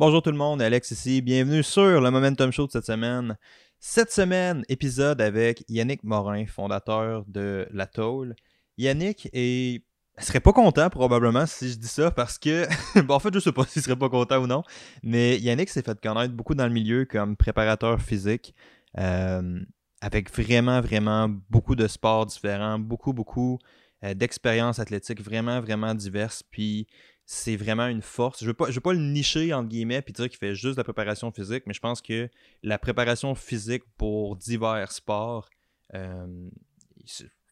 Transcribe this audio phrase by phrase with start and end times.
[0.00, 1.20] Bonjour tout le monde, Alex ici.
[1.20, 3.36] Bienvenue sur le Momentum Show de cette semaine.
[3.80, 8.34] Cette semaine, épisode avec Yannick Morin, fondateur de La Tôle.
[8.78, 9.84] Yannick est
[10.18, 12.66] serait pas content probablement si je dis ça parce que
[13.02, 14.62] bon en fait je sais pas s'il serait pas content ou non
[15.02, 18.54] mais Yannick s'est fait connaître beaucoup dans le milieu comme préparateur physique
[18.98, 19.60] euh,
[20.00, 23.58] avec vraiment vraiment beaucoup de sports différents beaucoup beaucoup
[24.02, 26.86] euh, d'expériences athlétiques vraiment vraiment diverses puis
[27.32, 28.40] c'est vraiment une force.
[28.40, 30.84] Je veux veux pas le nicher entre guillemets puis dire qu'il fait juste de la
[30.84, 32.28] préparation physique, mais je pense que
[32.64, 35.48] la préparation physique pour divers sports,
[35.94, 36.26] euh,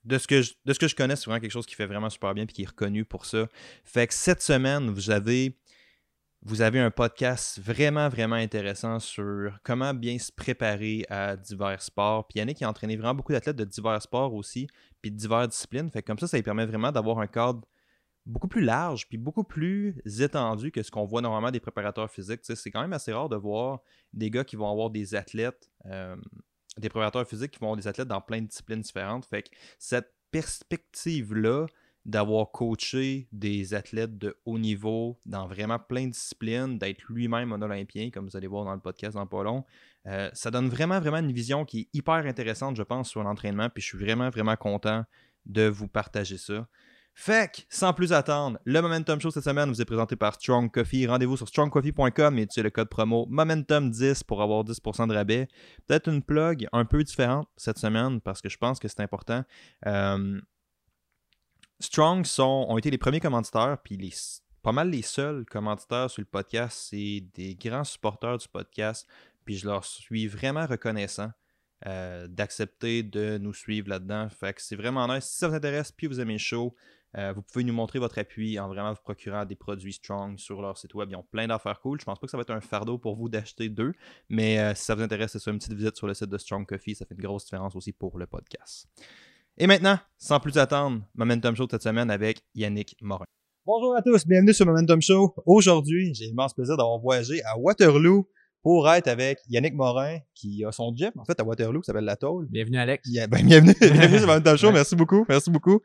[0.04, 2.46] de, ce que je, connais, c'est vraiment quelque chose qui fait vraiment super bien et
[2.48, 3.46] qui est reconnu pour ça.
[3.84, 5.56] Fait que cette semaine, vous avez,
[6.42, 12.26] vous avez un podcast vraiment, vraiment intéressant sur comment bien se préparer à divers sports.
[12.26, 14.66] Puis Yannick a entraîné vraiment beaucoup d'athlètes de divers sports aussi,
[15.00, 15.88] puis de diverses disciplines.
[15.88, 17.60] Fait comme ça, ça lui permet vraiment d'avoir un cadre
[18.28, 22.40] beaucoup plus large puis beaucoup plus étendu que ce qu'on voit normalement des préparateurs physiques.
[22.44, 23.80] c'est quand même assez rare de voir
[24.12, 26.14] des gars qui vont avoir des athlètes, euh,
[26.76, 29.24] des préparateurs physiques qui vont avoir des athlètes dans plein de disciplines différentes.
[29.24, 29.48] Fait que
[29.78, 31.66] cette perspective-là
[32.04, 37.60] d'avoir coaché des athlètes de haut niveau dans vraiment plein de disciplines, d'être lui-même un
[37.60, 39.64] Olympien, comme vous allez voir dans le podcast dans pas long,
[40.06, 43.68] euh, ça donne vraiment, vraiment une vision qui est hyper intéressante, je pense, sur l'entraînement.
[43.68, 45.04] Puis je suis vraiment, vraiment content
[45.44, 46.66] de vous partager ça.
[47.20, 51.04] Fait sans plus attendre, le Momentum Show cette semaine vous est présenté par Strong Coffee.
[51.04, 55.48] Rendez-vous sur strongcoffee.com et utilisez le code promo Momentum10 pour avoir 10% de rabais.
[55.88, 59.42] Peut-être une plug un peu différente cette semaine parce que je pense que c'est important.
[59.88, 60.40] Euh,
[61.80, 64.12] Strong sont, ont été les premiers commanditaires, puis les,
[64.62, 66.86] pas mal les seuls commanditaires sur le podcast.
[66.88, 69.08] C'est des grands supporters du podcast,
[69.44, 71.32] puis je leur suis vraiment reconnaissant.
[71.86, 74.28] Euh, d'accepter de nous suivre là-dedans.
[74.30, 75.26] Fait que c'est vraiment nice.
[75.26, 76.74] Si ça vous intéresse, puis vous aimez le show,
[77.16, 80.60] euh, vous pouvez nous montrer votre appui en vraiment vous procurant des produits Strong sur
[80.60, 81.08] leur site web.
[81.10, 81.98] Ils ont plein d'affaires cool.
[82.00, 83.92] Je pense pas que ça va être un fardeau pour vous d'acheter deux,
[84.28, 86.66] mais euh, si ça vous intéresse, c'est une petite visite sur le site de Strong
[86.66, 86.94] Coffee.
[86.94, 88.86] Ça fait une grosse différence aussi pour le podcast.
[89.56, 93.24] Et maintenant, sans plus attendre, Momentum Show cette semaine avec Yannick Morin.
[93.66, 95.34] Bonjour à tous, bienvenue sur Momentum Show.
[95.44, 98.26] Aujourd'hui, j'ai l'immense plaisir d'avoir voyagé à Waterloo
[98.62, 102.04] pour être avec Yannick Morin, qui a son gym, en fait, à Waterloo, qui s'appelle
[102.04, 102.46] La Tôle.
[102.50, 103.08] Bienvenue, Alex.
[103.28, 104.72] Ben, bienvenue, bienvenue sur Momentum Show.
[104.72, 105.24] Merci beaucoup.
[105.28, 105.80] Merci beaucoup.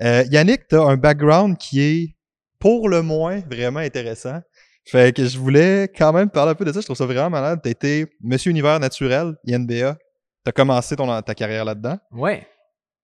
[0.00, 2.16] Euh, Yannick, tu as un background qui est,
[2.58, 4.40] pour le moins, vraiment intéressant.
[4.84, 6.80] Fait que je voulais quand même parler un peu de ça.
[6.80, 7.60] Je trouve ça vraiment malade.
[7.62, 9.96] Tu été Monsieur Univers Naturel, INBA.
[10.44, 11.98] Tu as commencé ton, ta carrière là-dedans.
[12.10, 12.46] Ouais.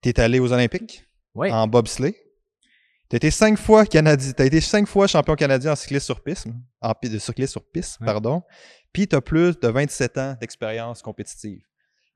[0.03, 1.05] Tu es allé aux Olympiques.
[1.35, 1.51] Ouais.
[1.51, 2.17] En bobsleigh.
[3.11, 6.23] Tu as été cinq fois Canadien, as été cinq fois champion canadien en cyclisme sur
[6.23, 6.47] piste,
[6.83, 8.43] en de cyclisme sur piste, pardon.
[8.93, 11.63] Puis tu as plus de 27 ans d'expérience compétitive.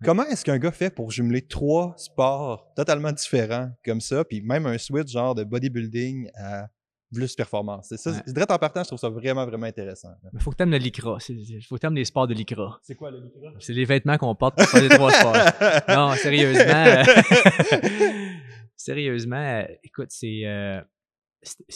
[0.05, 4.67] Comment est-ce qu'un gars fait pour jumeler trois sports totalement différents comme ça, puis même
[4.67, 6.69] un switch genre de bodybuilding à
[7.13, 7.87] plus performance?
[7.89, 8.43] C'est ça, ouais.
[8.43, 10.11] en partant, je trouve ça vraiment, vraiment intéressant.
[10.33, 11.19] Il faut que tu aimes le lycra.
[11.29, 12.79] Il faut que tu aimes les sports de lycra.
[12.83, 13.53] C'est quoi le lycra?
[13.59, 15.37] C'est les vêtements qu'on porte pour faire les trois sports.
[15.89, 17.03] non, sérieusement.
[18.77, 20.43] sérieusement, écoute, c'est.
[20.45, 20.81] Euh,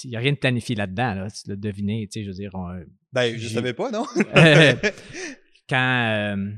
[0.05, 2.37] il n'y a rien de planifié là-dedans, là, tu l'as deviné, tu sais, je veux
[2.37, 2.53] dire.
[3.13, 4.07] ben, je savais pas, non?
[5.69, 6.53] quand, euh,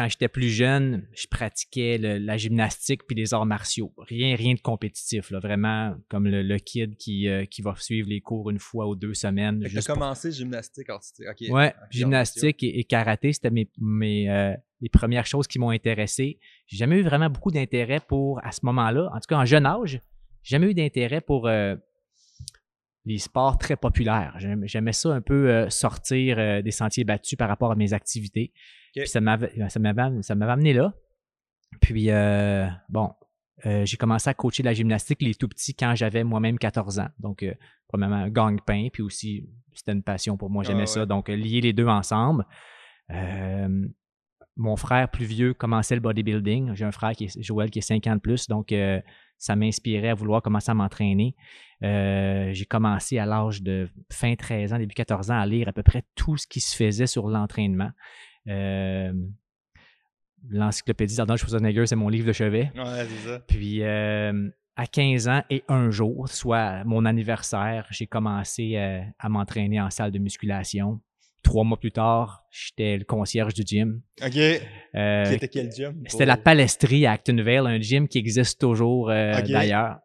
[0.00, 3.92] quand j'étais plus jeune, je pratiquais la gymnastique puis les arts martiaux.
[3.98, 8.22] Rien, rien de compétitif, là, vraiment comme le, kid qui, euh, qui va suivre les
[8.22, 9.62] cours une fois ou deux semaines.
[9.76, 11.26] As commencé gymnastique artistique.
[11.28, 11.48] OK.
[11.50, 16.38] Ouais, gymnastique et, karaté, c'était mes, mes euh, les premières choses qui m'ont intéressé.
[16.66, 19.66] J'ai jamais eu vraiment beaucoup d'intérêt pour, à ce moment-là, en tout cas en jeune
[19.66, 20.00] âge,
[20.42, 21.46] jamais eu d'intérêt pour
[23.04, 24.36] les sports très populaires.
[24.38, 28.52] J'aimais ça un peu euh, sortir euh, des sentiers battus par rapport à mes activités.
[28.94, 29.50] Puis ça m'avait
[30.28, 30.94] amené là.
[31.80, 33.12] Puis, euh, bon,
[33.64, 37.08] j'ai commencé à coacher la gymnastique les tout petits quand j'avais moi-même 14 ans.
[37.18, 37.44] Donc,
[37.88, 40.64] premièrement, gang-pain, puis aussi, c'était une passion pour moi.
[40.64, 41.06] J'aimais ah ça.
[41.06, 42.44] Donc, lier les deux ensemble.
[44.60, 46.74] Mon frère plus vieux commençait le bodybuilding.
[46.74, 48.46] J'ai un frère qui est Joël qui est 50 de plus.
[48.46, 48.72] Donc,
[49.40, 51.34] ça m'inspirait à vouloir commencer à m'entraîner.
[51.82, 55.72] Euh, j'ai commencé à l'âge de fin 13 ans, début 14 ans, à lire à
[55.72, 57.90] peu près tout ce qui se faisait sur l'entraînement.
[58.48, 59.12] Euh,
[60.48, 62.70] L'encyclopédie d'Arnold Schwarzenegger, c'est mon livre de chevet.
[62.74, 63.40] Ouais, c'est ça.
[63.40, 69.28] Puis euh, à 15 ans et un jour, soit mon anniversaire, j'ai commencé euh, à
[69.28, 71.00] m'entraîner en salle de musculation.
[71.42, 74.02] Trois mois plus tard, j'étais le concierge du gym.
[74.22, 74.36] OK.
[74.36, 76.04] Euh, C'était quel gym?
[76.06, 80.00] C'était la Palestrie à Actonville, un gym qui existe toujours euh, d'ailleurs.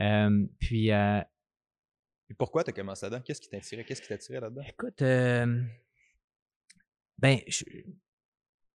[0.00, 0.88] Euh, puis.
[0.88, 3.22] Et pourquoi tu as commencé là-dedans?
[3.22, 3.84] Qu'est-ce qui t'attirait?
[3.84, 4.62] Qu'est-ce qui t'attirait là-dedans?
[4.66, 5.02] Écoute,
[7.18, 7.38] ben,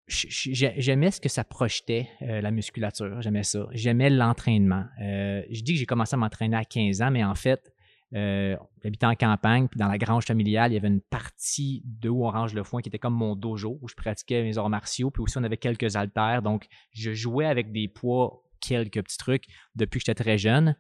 [0.08, 3.22] j'aimais ce que ça projetait, la musculature.
[3.22, 3.68] J'aimais ça.
[3.72, 4.86] J'aimais l'entraînement.
[5.00, 7.74] je dis que j'ai commencé à m'entraîner à 15 ans, mais en fait,
[8.16, 12.10] Euh, J'habitais en campagne, puis dans la grange familiale, il y avait une partie de
[12.10, 15.12] où Orange le Foin qui était comme mon dojo, où je pratiquais mes arts martiaux,
[15.12, 16.42] puis aussi on avait quelques haltères.
[16.42, 19.46] Donc, je jouais avec des poids, quelques petits trucs
[19.76, 20.76] depuis que j'étais très jeune.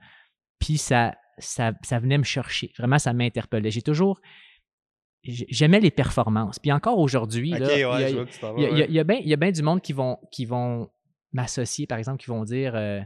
[0.60, 2.72] Puis ça, ça, ça venait me chercher.
[2.78, 3.72] Vraiment, ça m'interpellait.
[3.72, 4.20] J'ai toujours
[5.24, 6.60] j'aimais les performances.
[6.60, 10.90] Puis encore aujourd'hui, il y, a bien du monde qui vont, qui vont
[11.34, 13.02] m'associer, par exemple, qui vont dire euh,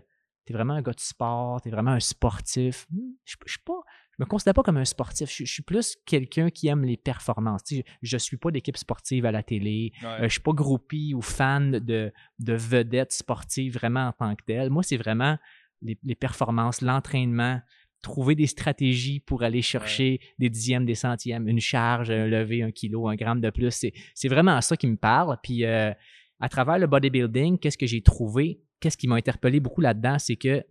[0.45, 2.87] T'es vraiment un gars de sport, t'es vraiment un sportif.
[2.91, 3.79] Hmm, je, je, pas,
[4.17, 5.29] je me considère pas comme un sportif.
[5.31, 7.63] Je, suis plus quelqu'un qui aime les performances.
[8.01, 9.93] je ne suis pas d'équipe sportive à la télé.
[9.99, 14.11] Je euh, ne je suis pas groupie ou fan de, de vedettes sportives vraiment en
[14.11, 14.69] tant que telles.
[14.69, 15.37] Moi, c'est vraiment
[15.81, 17.61] les, les performances, l'entraînement,
[18.01, 22.71] trouver des stratégies pour aller chercher des dixièmes, des centièmes, une charge, un lever, un
[22.71, 23.85] kilo, un gramme de plus.
[24.13, 25.37] C'est vraiment ça qui me parle.
[25.41, 25.91] Puis euh,
[26.39, 28.61] à travers le bodybuilding, qu'est-ce que j'ai trouvé?
[28.79, 30.17] Qu'est-ce qui m'a interpellé beaucoup là-dedans?
[30.19, 30.63] C'est que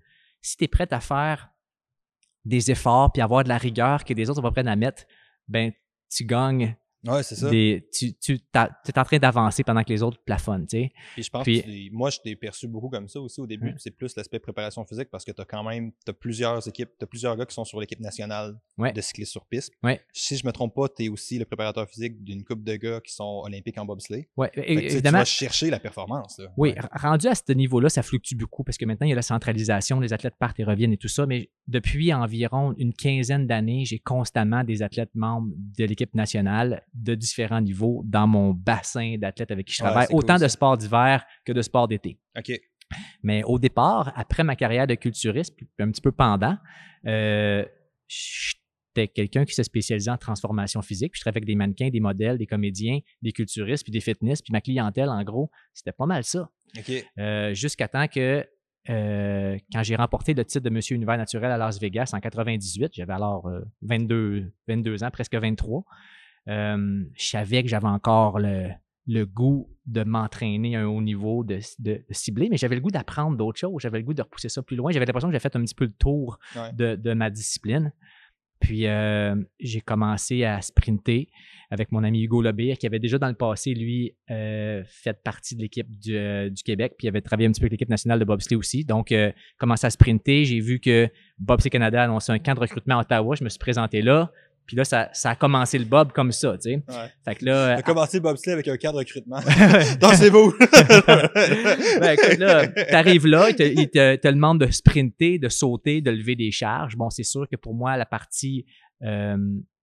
[0.42, 1.50] si tu es prêt à faire
[2.44, 5.04] des efforts puis avoir de la rigueur que des autres sont pas à mettre,
[5.48, 5.72] ben
[6.10, 6.76] tu gagnes
[7.06, 7.48] Ouais, c'est ça.
[7.50, 10.92] tu, tu es en train d'avancer pendant que les autres plafonnent, tu sais.
[11.14, 13.74] Puis je pense que moi, je t'ai perçu beaucoup comme ça aussi au début.
[13.78, 17.04] C'est plus l'aspect préparation physique parce que tu as quand même as plusieurs équipes, tu
[17.04, 19.72] as plusieurs gars qui sont sur l'équipe nationale de cyclistes sur piste.
[19.82, 20.00] Ouais.
[20.12, 23.00] Si je me trompe pas, tu es aussi le préparateur physique d'une coupe de gars
[23.00, 24.28] qui sont olympiques en bobsleigh.
[24.36, 25.18] Ouais, évidemment.
[25.18, 26.40] Tu vas chercher la performance.
[26.56, 29.22] Oui, rendu à ce niveau-là, ça fluctue beaucoup parce que maintenant, il y a la
[29.22, 31.26] centralisation, les athlètes partent et reviennent et tout ça.
[31.26, 37.14] Mais depuis environ une quinzaine d'années, j'ai constamment des athlètes membres de l'équipe nationale de
[37.14, 41.52] différents niveaux dans mon bassin d'athlètes avec qui je travaille, autant de sport d'hiver que
[41.52, 42.18] de sport d'été.
[42.36, 42.52] OK.
[43.22, 46.56] Mais au départ, après ma carrière de culturiste, puis un petit peu pendant,
[47.06, 47.64] euh,
[48.08, 51.12] j'étais quelqu'un qui s'est spécialisé en transformation physique.
[51.12, 54.42] Puis je travaillais avec des mannequins, des modèles, des comédiens, des culturistes, puis des fitness.
[54.42, 56.50] Puis ma clientèle, en gros, c'était pas mal ça.
[57.18, 58.46] Euh, jusqu'à temps que
[58.88, 62.92] euh, quand j'ai remporté le titre de Monsieur Univers Naturel à Las Vegas en 98,
[62.94, 63.48] j'avais alors
[63.82, 65.84] 22, 22 ans, presque 23.
[66.48, 71.60] Euh, je savais que j'avais encore le, goût de m'entraîner à un haut niveau, de,
[72.10, 73.82] cibler, mais j'avais le goût d'apprendre d'autres choses.
[73.82, 74.92] J'avais le goût de repousser ça plus loin.
[74.92, 76.38] J'avais l'impression que j'avais fait un petit peu le tour
[76.74, 77.92] de, ma discipline.
[78.60, 81.28] Puis euh, j'ai commencé à sprinter
[81.70, 85.56] avec mon ami Hugo Lobé, qui avait déjà dans le passé, lui, euh, fait partie
[85.56, 88.24] de l'équipe du, Québec, puis il avait travaillé un petit peu avec l'équipe nationale de
[88.24, 88.84] bobsleigh aussi.
[88.84, 89.14] Donc,
[89.56, 90.44] commencé à sprinter.
[90.44, 91.08] J'ai vu que
[91.38, 93.34] Bobsleigh Canada a annoncé un camp de recrutement à Ottawa.
[93.34, 94.30] Je me suis présenté là.
[94.70, 96.82] Puis là, ça, a commencé le bob comme ça, tu sais.
[97.24, 97.74] Fait que là.
[97.74, 99.40] a commencé le bobsleigh avec un cadre de recrutement.
[100.00, 100.54] Dansez-vous!
[102.00, 106.36] ben, écoute, là, t'arrives là, il te, te, demande de sprinter, de sauter, de lever
[106.36, 106.94] des charges.
[106.94, 108.64] Bon, c'est sûr que pour moi, la partie,
[109.02, 109.36] euh,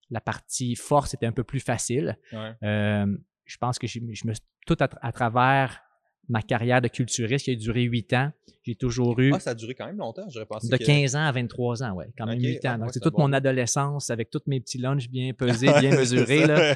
[0.09, 2.17] la partie force était un peu plus facile.
[2.63, 3.07] Euh,
[3.43, 4.31] je pense que je, je me
[4.65, 5.81] tout à travers
[6.29, 8.31] ma carrière de culturiste qui a duré huit ans.
[8.63, 9.31] J'ai toujours eu.
[9.33, 10.67] Ah, ça a duré quand même longtemps, j'aurais pensé.
[10.67, 12.77] De 15 ans à 23 ans, ouais, quand même huit ans.
[12.77, 16.45] Donc, c'est toute mon adolescence avec tous mes petits lunchs bien pesés, bien mesurés.
[16.45, 16.75] Là.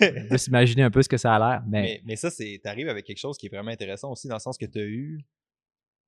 [0.00, 1.62] On peut s'imaginer un peu ce que ça a l'air.
[1.68, 2.00] Mais...
[2.04, 2.60] mais, ça, c'est.
[2.62, 4.84] T'arrives avec quelque chose qui est vraiment intéressant aussi, dans le sens que tu as
[4.84, 5.20] eu.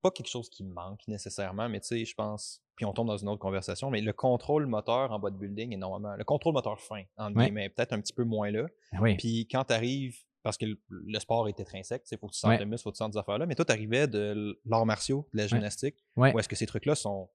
[0.02, 2.60] Pas quelque chose qui manque nécessairement, mais tu sais, je pense.
[2.74, 6.16] Puis on tombe dans une autre conversation, mais le contrôle moteur en bodybuilding est normalement.
[6.16, 8.66] Le contrôle moteur fin, en guillemets, peut-être un petit peu moins là.
[9.00, 9.16] Oui.
[9.16, 12.60] Puis quand tu arrives parce que le, sport est intrinsèque, il faut que tu sentes
[12.60, 13.46] le muscle, faut que tu sentes des affaires-là.
[13.46, 16.34] Mais toi, tu arrivais de l'art martiaux, de la gymnastique, ouais.
[16.34, 17.30] où est-ce que ces trucs-là sont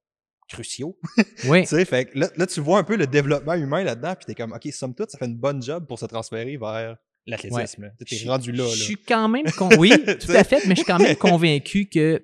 [0.47, 0.97] cruciaux?
[1.45, 1.61] oui.
[1.61, 4.31] tu sais, fait là, là, tu vois un peu le développement humain là-dedans, puis tu
[4.31, 7.91] es comme, OK, somme toute, ça fait une bonne job pour se transférer vers l'athlétisme.
[8.05, 8.69] Tu es rendu là.
[8.69, 9.47] Je suis quand même,
[9.79, 12.23] oui, tout à fait, mais je suis quand même convaincu que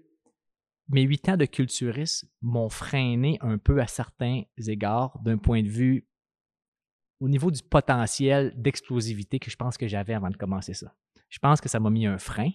[0.89, 5.67] mes huit ans de culturiste m'ont freiné un peu à certains égards d'un point de
[5.67, 6.07] vue
[7.19, 10.93] au niveau du potentiel d'explosivité que je pense que j'avais avant de commencer ça.
[11.29, 12.51] Je pense que ça m'a mis un frein.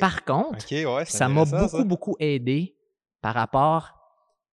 [0.00, 0.66] Par contre,
[1.06, 2.76] ça m'a beaucoup, beaucoup aidé
[3.20, 3.94] par rapport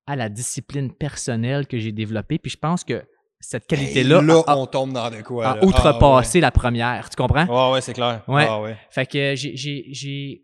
[0.07, 2.37] à la discipline personnelle que j'ai développée.
[2.37, 3.03] Puis je pense que
[3.39, 4.21] cette qualité-là.
[4.21, 5.47] Là, on tombe dans de quoi.
[5.47, 7.09] A outrepassé ah, la première.
[7.09, 7.45] Tu comprends?
[7.45, 8.23] Ouais, ouais, c'est clair.
[8.27, 8.45] Ouais.
[8.47, 8.77] Ah, ouais.
[8.89, 10.41] Fait que j'ai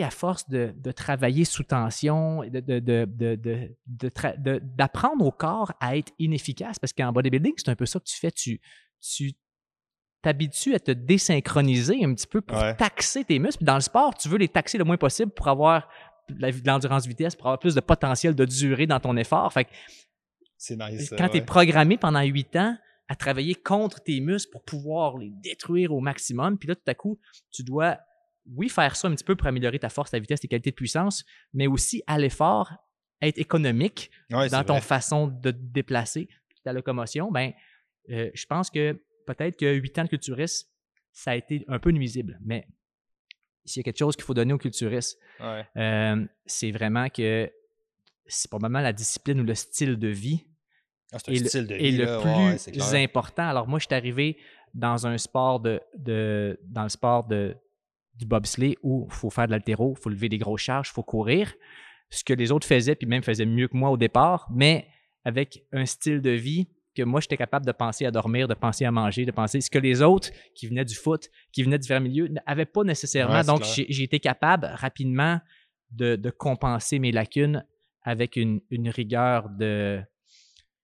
[0.00, 2.42] à force de, travailler sous tension,
[4.76, 8.16] d'apprendre au corps à être inefficace, parce qu'en bodybuilding, c'est un peu ça que tu
[8.16, 8.30] fais.
[8.30, 8.60] Tu,
[9.00, 9.32] tu
[10.22, 13.64] t'habitues à te désynchroniser un petit peu pour taxer tes muscles.
[13.64, 15.88] dans le sport, tu veux les taxer le moins possible pour avoir
[16.30, 19.52] de l'endurance vitesse, pour avoir plus de potentiel de durée dans ton effort.
[19.52, 19.68] Fait
[20.56, 21.12] c'est nice.
[21.16, 22.74] Quand tu es programmé pendant huit ans
[23.08, 26.94] à travailler contre tes muscles pour pouvoir les détruire au maximum, puis là, tout à
[26.94, 27.18] coup,
[27.50, 27.98] tu dois
[28.46, 30.74] oui, faire ça un petit peu pour améliorer ta force, ta vitesse, tes qualités de
[30.74, 32.72] puissance, mais aussi à l'effort,
[33.22, 36.28] être économique dans ton façon de te déplacer,
[36.62, 37.52] ta locomotion, ben,
[38.10, 40.70] euh, je pense que peut-être que huit ans de culturiste,
[41.12, 42.38] ça a été un peu nuisible.
[42.44, 42.66] Mais
[43.64, 47.50] s'il y a quelque chose qu'il faut donner aux culturistes, euh, c'est vraiment que
[48.26, 50.46] c'est probablement la discipline ou le style de vie
[51.12, 52.20] Ah, est le, style de est vie, le là.
[52.20, 53.46] Ouais, ouais, c'est plus important.
[53.46, 54.38] Alors moi, je suis arrivé
[54.72, 57.56] dans un sport de, de dans le sport de,
[58.16, 60.94] du bobsleigh où il faut faire de l'altéro, il faut lever des grosses charges, il
[60.94, 61.54] faut courir.
[62.10, 64.86] Ce que les autres faisaient, puis même faisaient mieux que moi au départ, mais
[65.24, 68.84] avec un style de vie que moi, j'étais capable de penser à dormir, de penser
[68.84, 71.82] à manger, de penser ce que les autres qui venaient du foot, qui venaient de
[71.82, 73.38] différents milieux, n'avaient pas nécessairement.
[73.38, 75.40] Ouais, Donc, j'ai j'ai été capable rapidement
[75.90, 77.64] de, de compenser mes lacunes
[78.02, 80.00] avec une, une rigueur de,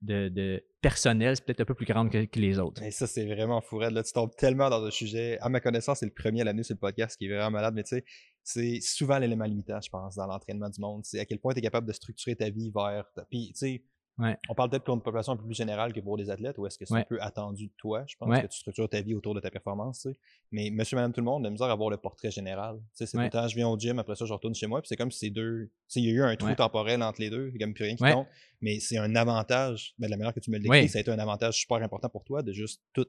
[0.02, 2.80] de, personnel, c'est peut-être un peu plus grande que, les autres.
[2.80, 4.02] Mais ça, c'est vraiment fou, là.
[4.02, 5.38] Tu tombes tellement dans un sujet.
[5.40, 7.74] À ma connaissance, c'est le premier à l'année sur le podcast qui est vraiment malade,
[7.74, 8.04] mais tu sais,
[8.42, 11.04] c'est souvent l'élément limitant, je pense, dans l'entraînement du monde.
[11.04, 13.04] C'est à quel point tu es capable de structurer ta vie vers.
[13.30, 13.84] Puis, tu sais,
[14.20, 14.36] Ouais.
[14.48, 16.66] on parle peut-être pour une population un peu plus générale que pour des athlètes, ou
[16.66, 18.42] est-ce que c'est un peu attendu de toi, je pense, Ouais.
[18.42, 20.18] que tu structures ta vie autour de ta performance, tu sais.
[20.52, 22.76] Mais monsieur, madame, tout le monde, a misère à avoir le portrait général.
[22.78, 23.26] Tu sais, c'est Ouais.
[23.26, 25.18] autant je viens au gym, après ça, je retourne chez moi, puis c'est comme si
[25.20, 25.66] c'est deux.
[25.66, 27.66] Tu sais, il y a eu un trou temporel entre les deux, il y a
[27.66, 28.26] comme plus rien qui compte.
[28.60, 31.00] Mais c'est un avantage, ben, de la manière que tu me le décris, ça a
[31.00, 33.06] été un avantage super important pour toi de juste tout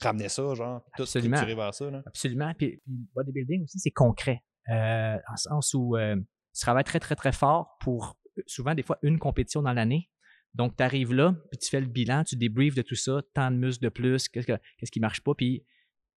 [0.00, 1.36] ramener ça, genre, tout Absolument.
[1.36, 1.90] structurer vers ça.
[1.90, 2.02] Là.
[2.06, 2.52] Absolument.
[2.56, 4.42] Puis, puis le bodybuilding aussi, c'est concret.
[4.70, 6.16] Euh, en sens où euh,
[6.54, 10.08] tu travailles très, très, très fort pour euh, souvent, des fois, une compétition dans l'année.
[10.54, 13.50] Donc, tu arrives là, puis tu fais le bilan, tu débriefes de tout ça, tant
[13.50, 15.64] de muscles de plus, qu'est-ce, que- qu'est-ce qui marche pas, puis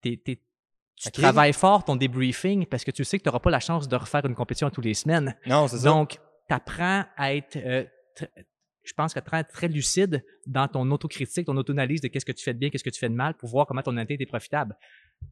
[0.01, 0.42] t'es- t'es-
[0.98, 3.88] tu travailles fort ton débriefing parce que tu sais que tu n'auras pas la chance
[3.88, 5.36] de refaire une compétition tous les semaines.
[5.46, 5.89] Non, c'est ça.
[5.89, 6.12] Donc,
[6.48, 7.84] tu apprends à être, euh,
[8.18, 8.30] tr-
[8.84, 12.08] je pense que tu apprends à être très lucide dans ton autocritique, ton auto-analyse de
[12.08, 13.82] qu'est-ce que tu fais de bien, qu'est-ce que tu fais de mal pour voir comment
[13.82, 14.77] ton année est profitable.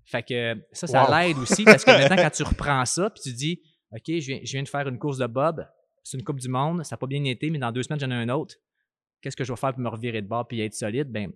[0.06, 1.12] Fait que ça, ça Wow.
[1.18, 4.40] l'aide aussi parce que maintenant, quand tu reprends ça, puis tu dis, OK, je viens,
[4.44, 5.66] je viens de faire une course de Bob,
[6.04, 8.10] c'est une Coupe du Monde, ça n'a pas bien été, mais dans deux semaines, j'en
[8.12, 8.56] ai un autre.
[9.24, 11.10] Qu'est-ce que je vais faire pour me revirer de bord puis être solide?
[11.10, 11.32] Ben,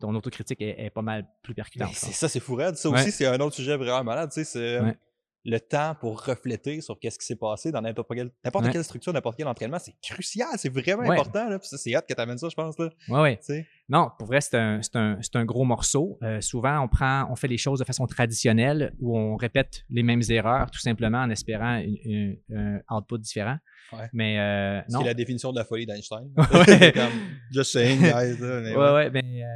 [0.00, 1.92] ton autocritique est, est pas mal plus percutante.
[1.94, 2.76] c'est ça, c'est fou raide.
[2.76, 3.00] Ça Ouais.
[3.00, 4.30] aussi, c'est un autre sujet vraiment malade.
[4.32, 4.98] Tu sais, c'est Ouais.
[5.44, 8.72] Le temps pour refléter sur qu'est-ce qui s'est passé dans n'importe quelle, n'importe Ouais.
[8.72, 9.78] quelle structure, n'importe quel entraînement.
[9.78, 11.14] C'est crucial, c'est vraiment Ouais.
[11.18, 11.48] important.
[11.48, 11.58] Là.
[11.58, 12.78] Puis ça, c'est hâte que tu amènes ça, je pense.
[12.78, 12.90] Là.
[13.08, 13.36] Ouais.
[13.38, 13.66] Tu sais.
[13.88, 16.18] Non, pour vrai, c'est un, c'est un, c'est un gros morceau.
[16.22, 20.02] Euh, souvent, on prend, on fait les choses de façon traditionnelle où on répète les
[20.02, 22.40] mêmes erreurs, tout simplement en espérant une- une-
[22.88, 23.56] un output différent.
[23.92, 24.08] Ouais.
[24.12, 26.30] Mais euh, C'est la définition de la folie d'Einstein.
[26.94, 27.12] Comme,
[27.50, 28.36] just saying, guys.
[28.40, 29.10] mais Ouais, ouais.
[29.10, 29.46] mais euh,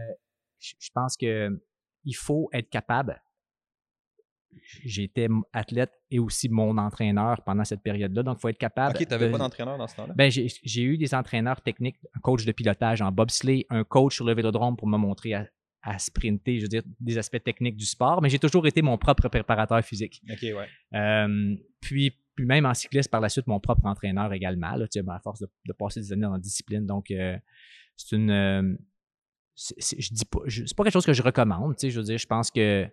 [0.58, 1.50] je je pense que
[2.04, 3.20] il faut être capable.
[4.84, 8.96] J'étais athlète et aussi mon entraîneur pendant cette période-là, donc il faut être capable.
[8.96, 10.14] Ok, t'avais de- pas d'entraîneur dans ce temps-là?
[10.16, 14.24] Ben, j'ai eu des entraîneurs techniques, un coach de pilotage en bobsleigh, un coach sur
[14.24, 15.46] le vélodrome pour me montrer à,
[15.82, 18.96] à sprinter, je veux dire, des aspects techniques du sport, mais j'ai toujours été mon
[18.98, 20.22] propre préparateur physique.
[20.30, 20.68] Ok, ouais.
[20.94, 24.98] Euh, puis, puis même en cycliste, par la suite, mon propre entraîneur également, là, tu
[24.98, 26.86] sais, ben, à force de, de passer des années dans la discipline.
[26.86, 27.36] Donc, euh,
[27.96, 28.30] c'est une...
[28.30, 28.76] euh,
[29.56, 32.18] je dis pas, c'est pas quelque chose que je recommande, tu sais, je veux dire,
[32.18, 32.88] je pense que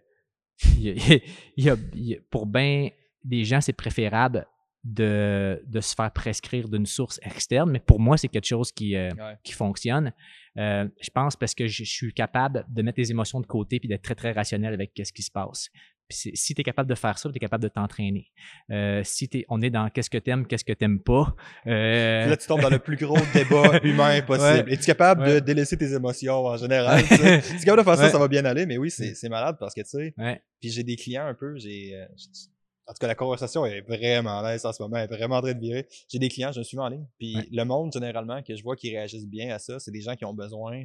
[0.77, 1.19] il y a-
[1.57, 2.89] il y a- il y a- pour bien
[3.23, 4.45] des gens, c'est préférable
[4.83, 8.95] de, de se faire prescrire d'une source externe, mais pour moi, c'est quelque chose qui,
[8.95, 9.35] euh, Ouais.
[9.43, 10.11] qui fonctionne.
[10.57, 13.79] Euh, je pense parce que je, je suis capable de mettre les émotions de côté
[13.79, 15.69] puis d'être très, très rationnel avec ce qui se passe.
[16.11, 18.31] Puis si tu es capable de faire ça, tu es capable de t'entraîner.
[18.69, 21.35] Euh, si t'es- on est dans qu'est-ce que t'aimes, qu'est-ce que t'aimes pas.
[21.67, 24.67] euh, Là, tu tombes dans le plus gros débat humain possible.
[24.69, 24.73] Ouais.
[24.73, 27.01] Es-tu capable de délaisser tes émotions en général?
[27.03, 29.57] si tu es capable de faire ça, ça va bien aller, mais oui, c'est malade
[29.59, 30.13] parce que, tu sais,
[30.59, 31.95] Puis j'ai des clients un peu, j'ai.
[31.95, 32.05] euh,
[32.87, 35.41] en tout cas, la conversation est vraiment nice en ce moment, elle est vraiment en
[35.41, 35.87] train de virer.
[36.11, 37.05] J'ai des clients, je me suis en ligne.
[37.19, 40.15] Puis le monde, généralement, que je vois qui réagissent bien à ça, c'est des gens
[40.15, 40.83] qui ont besoin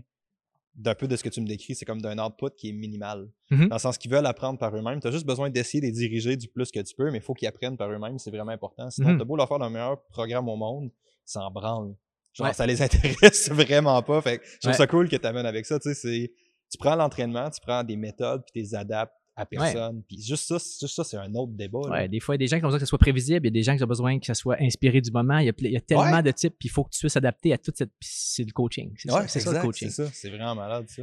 [0.76, 3.28] d'un peu de ce que tu me décris, c'est comme d'un output qui est minimal.
[3.50, 3.68] Mhm.
[3.68, 5.00] Dans le sens qu'ils veulent apprendre par eux-mêmes.
[5.00, 7.22] Tu as juste besoin d'essayer de les diriger du plus que tu peux, mais il
[7.24, 8.90] faut qu'ils apprennent par eux-mêmes, c'est vraiment important.
[8.90, 9.18] Sinon, Mhm.
[9.18, 10.90] t'as beau leur faire le meilleur programme au monde,
[11.24, 11.94] ça en branle.
[12.34, 12.52] Genre, Ouais.
[12.52, 12.82] ça les
[13.30, 14.20] intéresse vraiment pas.
[14.20, 14.76] Fait que je trouve Ouais.
[14.76, 15.78] ça cool que tu amènes avec ça.
[15.80, 16.32] Tu sais, c'est
[16.70, 20.02] tu prends l'entraînement, tu prends des méthodes, puis tu les adaptes à personne.
[20.08, 21.78] Puis juste ça, c'est- juste ça, c'est un autre débat.
[21.90, 23.46] ouais, des fois, il y a des gens qui ont besoin que ça soit prévisible,
[23.46, 25.38] il y a des gens qui ont besoin que ça soit inspiré du moment.
[25.38, 26.22] Il y a, ple- il y a tellement Ouais.
[26.22, 27.92] de types, puis il faut que tu puisses adapter à toute cette.
[28.00, 28.94] C'est le coaching.
[28.96, 29.90] C'est ça, c'est ça le coaching.
[29.90, 31.02] C'est ça, c'est vraiment malade ça.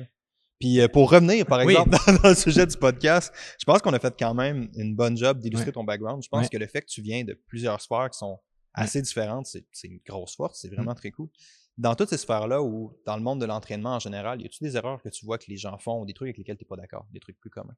[0.60, 1.74] Puis euh, pour revenir, par Oui.
[1.74, 4.96] exemple, dans, dans le sujet du podcast, je pense qu'on a fait quand même une
[4.96, 6.24] bonne job d'illustrer ton background.
[6.24, 8.40] Je pense que le fait que tu viens de plusieurs sphères qui sont
[8.74, 10.75] assez différentes, c'est une grosse force, c'est Mm.
[10.75, 11.28] vraiment très cool.
[11.78, 14.78] Dans toutes ces sphères-là ou dans le monde de l'entraînement en général, y a-tu des
[14.78, 16.68] erreurs que tu vois que les gens font ou des trucs avec lesquels tu n'es
[16.68, 17.75] pas d'accord, des trucs plus communs?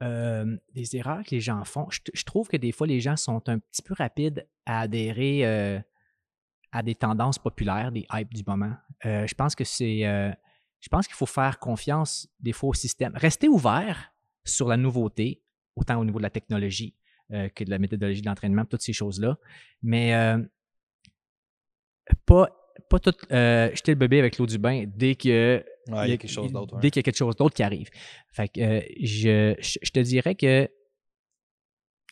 [0.00, 1.88] Euh, des erreurs que les gens font.
[1.90, 5.44] Je, trouve que des fois, les gens sont un petit peu rapides à adhérer
[6.70, 8.74] à des tendances populaires, des hypes du moment.
[9.02, 10.00] Je pense que c'est.
[10.00, 13.12] je pense qu'il faut faire confiance des fois au système.
[13.16, 14.12] Rester ouvert
[14.44, 15.42] sur la nouveauté,
[15.74, 16.94] autant au niveau de la technologie
[17.30, 19.36] que de la méthodologie de l'entraînement, toutes ces choses-là.
[19.82, 20.12] Mais
[22.24, 22.48] pas,
[22.88, 26.16] pas tout jeter le bébé avec l'eau du bain dès que Ouais, il y a
[26.16, 26.74] quelque chose d'autre.
[26.74, 26.80] ouais.
[26.80, 27.88] Dès qu'il y a quelque chose d'autre qui arrive.
[28.32, 30.68] Fait que euh, je, je, je te dirais que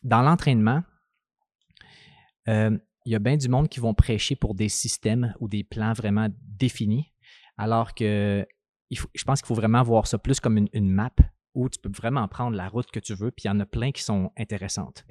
[0.02, 0.82] dans l'entraînement,
[2.48, 5.64] euh, il y a bien du monde qui vont prêcher pour des systèmes ou des
[5.64, 7.12] plans vraiment définis,
[7.56, 8.46] Alors que
[8.90, 11.10] je pense qu'il faut vraiment voir ça plus comme une, map
[11.56, 13.66] où tu peux vraiment prendre la route que tu veux, puis il y en a
[13.66, 15.04] plein qui sont intéressantes.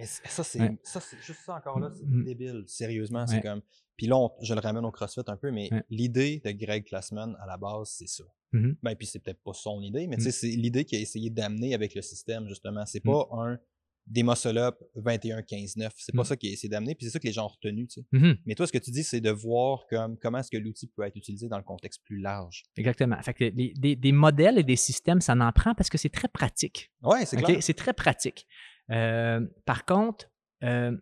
[0.84, 2.24] ça, c'est juste ça encore là, c'est mm.
[2.24, 2.64] débile.
[2.68, 3.62] Sérieusement, c'est comme.
[3.98, 7.48] Puis là, je le ramène au CrossFit un peu, mais l'idée de Greg Classman, à
[7.48, 8.26] la base, c'est ça.
[8.54, 8.76] Mm-hmm.
[8.84, 10.32] Ben, puis c'est peut-être pas son idée, mais mm.
[10.32, 12.86] c'est l'idée qu'il a essayé d'amener avec le système, justement.
[12.86, 13.12] C'est mm.
[13.12, 13.60] pas un
[14.08, 15.90] des muscle-up 21-15-9.
[15.96, 16.26] C'est pas mm.
[16.26, 17.88] ça qui est essayé d'amener, puis c'est ça que les gens ont retenu.
[17.88, 18.06] Tu sais.
[18.14, 18.38] Mm-hmm.
[18.46, 21.04] Mais toi, ce que tu dis, c'est de voir comme, comment est-ce que l'outil peut
[21.04, 22.64] être utilisé dans le contexte plus large.
[22.78, 23.22] Exactement.
[23.22, 26.92] Fait que des, modèles et des systèmes, ça en prend parce que c'est très pratique.
[27.04, 27.62] Oui, c'est clair.
[27.62, 28.48] C'est très pratique.
[28.92, 30.30] Euh, par contre,
[30.64, 30.96] euh,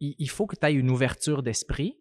[0.00, 1.96] il, faut que tu aies une ouverture d'esprit.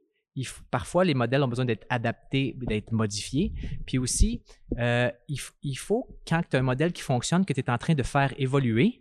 [0.69, 3.53] parfois, les modèles ont besoin d'être adaptés, d'être modifiés.
[3.85, 4.43] Puis aussi,
[4.77, 7.77] euh, il, il, faut, quand tu as un modèle qui fonctionne, que tu es en
[7.77, 8.99] train de faire évoluer,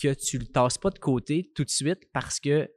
[0.00, 2.70] que tu le tasses pas de côté tout de suite parce que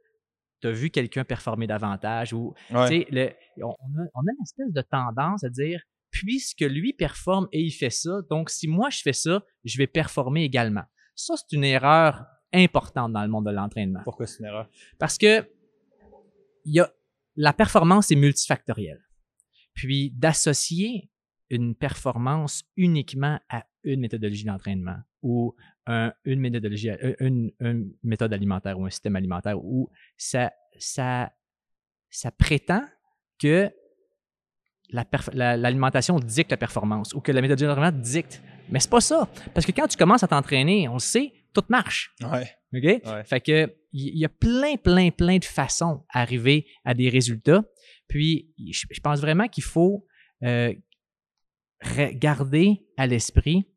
[0.60, 2.32] tu as vu quelqu'un performer davantage.
[2.32, 3.30] Ou, le,
[3.62, 7.70] on, a, on, a, une espèce de tendance à dire puisque lui performe et il
[7.70, 10.84] fait ça, donc si moi je fais ça, je vais performer également.
[11.16, 14.00] Ça, c'est une erreur importante dans le monde de l'entraînement.
[14.04, 14.68] Pourquoi c'est une erreur?
[14.98, 15.50] Parce que
[16.64, 16.92] y a,
[17.36, 19.02] la performance est multifactorielle.
[19.74, 21.10] Puis d'associer
[21.50, 25.54] une performance uniquement à une méthodologie d'entraînement ou
[25.86, 27.52] une, méthodologie, une,
[28.02, 31.32] méthode alimentaire ou un système alimentaire où ça, ça,
[32.10, 32.82] ça prétend
[33.38, 33.70] que
[34.92, 38.42] l'alimentation dicte la performance ou que la méthode d'entraînement dicte.
[38.70, 39.28] Mais c'est pas ça.
[39.54, 42.14] Parce que quand tu commences à t'entraîner, on le sait, tout marche.
[42.22, 42.48] Ouais.
[42.74, 43.26] OK?
[43.26, 47.62] Fait que il y, a plein, plein, plein de façons d'arriver à des résultats.
[48.08, 50.06] Puis, je, pense vraiment qu'il faut
[50.42, 50.72] euh,
[52.14, 53.68] garder à l'esprit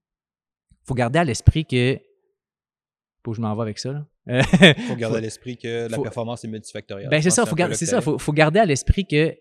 [0.86, 2.00] faut garder à l'esprit que.
[3.24, 4.06] Faut que je m'en vais avec ça.
[4.28, 4.44] Il
[4.88, 7.10] faut garder à l'esprit que la performance est multifactorielle.
[7.10, 8.02] Ben c'est ça, faut c'est ça.
[8.02, 9.36] Faut, faut garder à l'esprit que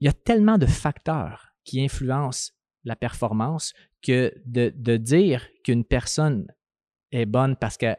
[0.00, 2.52] il y a tellement de facteurs qui influencent
[2.84, 6.46] la performance que de, de dire qu'une personne
[7.10, 7.96] est bonne parce qu'elle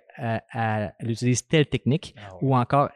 [1.02, 2.90] utilise telle technique ah ou encore,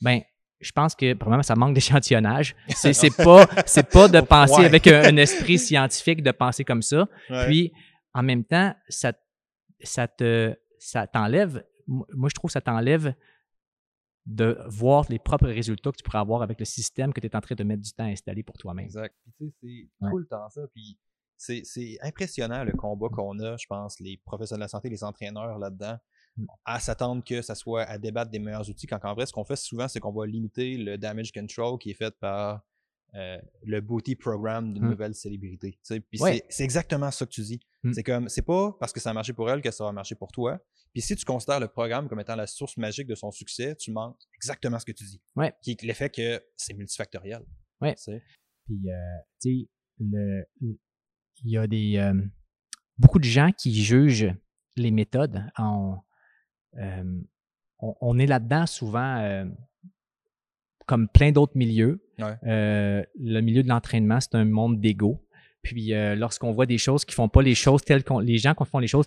[0.00, 0.22] ben,
[0.60, 2.56] je pense que probablement ça manque d'échantillonnage.
[2.68, 7.06] C'est, c'est pas, c'est pas de penser avec un, esprit scientifique de penser comme ça.
[7.46, 7.72] Puis
[8.18, 9.12] en même temps, ça,
[9.80, 13.14] ça te, ça t'enlève, moi je trouve que ça t'enlève
[14.26, 17.36] de voir les propres résultats que tu pourrais avoir avec le système que tu es
[17.36, 18.86] en train de mettre du temps à installer pour toi-même.
[18.86, 19.14] Exact.
[19.22, 19.54] Puis tu sais,
[20.00, 20.66] c'est tout le temps ça.
[20.74, 20.98] Puis
[21.36, 25.56] c'est, impressionnant le combat qu'on a, je pense, les professionnels de la santé, les entraîneurs
[25.56, 25.96] là-dedans,
[26.38, 26.46] mm.
[26.64, 29.44] à s'attendre que ça soit à débattre des meilleurs outils, quand en vrai, ce qu'on
[29.44, 32.64] fait souvent, c'est qu'on va limiter le damage control qui est fait par
[33.14, 34.90] euh, le booty program d'une mmh.
[34.90, 35.78] nouvelle célébrité.
[36.10, 37.60] Puis c'est exactement ça que tu dis.
[37.82, 37.92] Mmh.
[37.94, 40.14] C'est comme, c'est pas parce que ça a marché pour elle que ça va marcher
[40.14, 40.60] pour toi.
[40.92, 43.92] Puis si tu considères le programme comme étant la source magique de son succès, tu
[43.92, 45.22] manques exactement ce que tu dis.
[45.36, 45.54] Ouais.
[45.62, 47.44] Qui est l'effet que c'est multifactoriel.
[47.80, 47.94] Ouais.
[48.66, 49.68] Puis, euh, tu sais,
[50.00, 50.78] il
[51.50, 51.96] y a des.
[51.96, 52.14] Euh,
[52.98, 54.34] beaucoup de gens qui jugent
[54.76, 55.98] les méthodes en.
[57.78, 59.48] on, est là-dedans souvent
[60.88, 65.22] comme plein d'autres milieux, euh, le milieu de l'entraînement, c'est un monde d'ego.
[65.62, 68.54] Puis euh, lorsqu'on voit des choses qui font pas les choses telles qu'on les gens
[68.54, 69.06] qui font les choses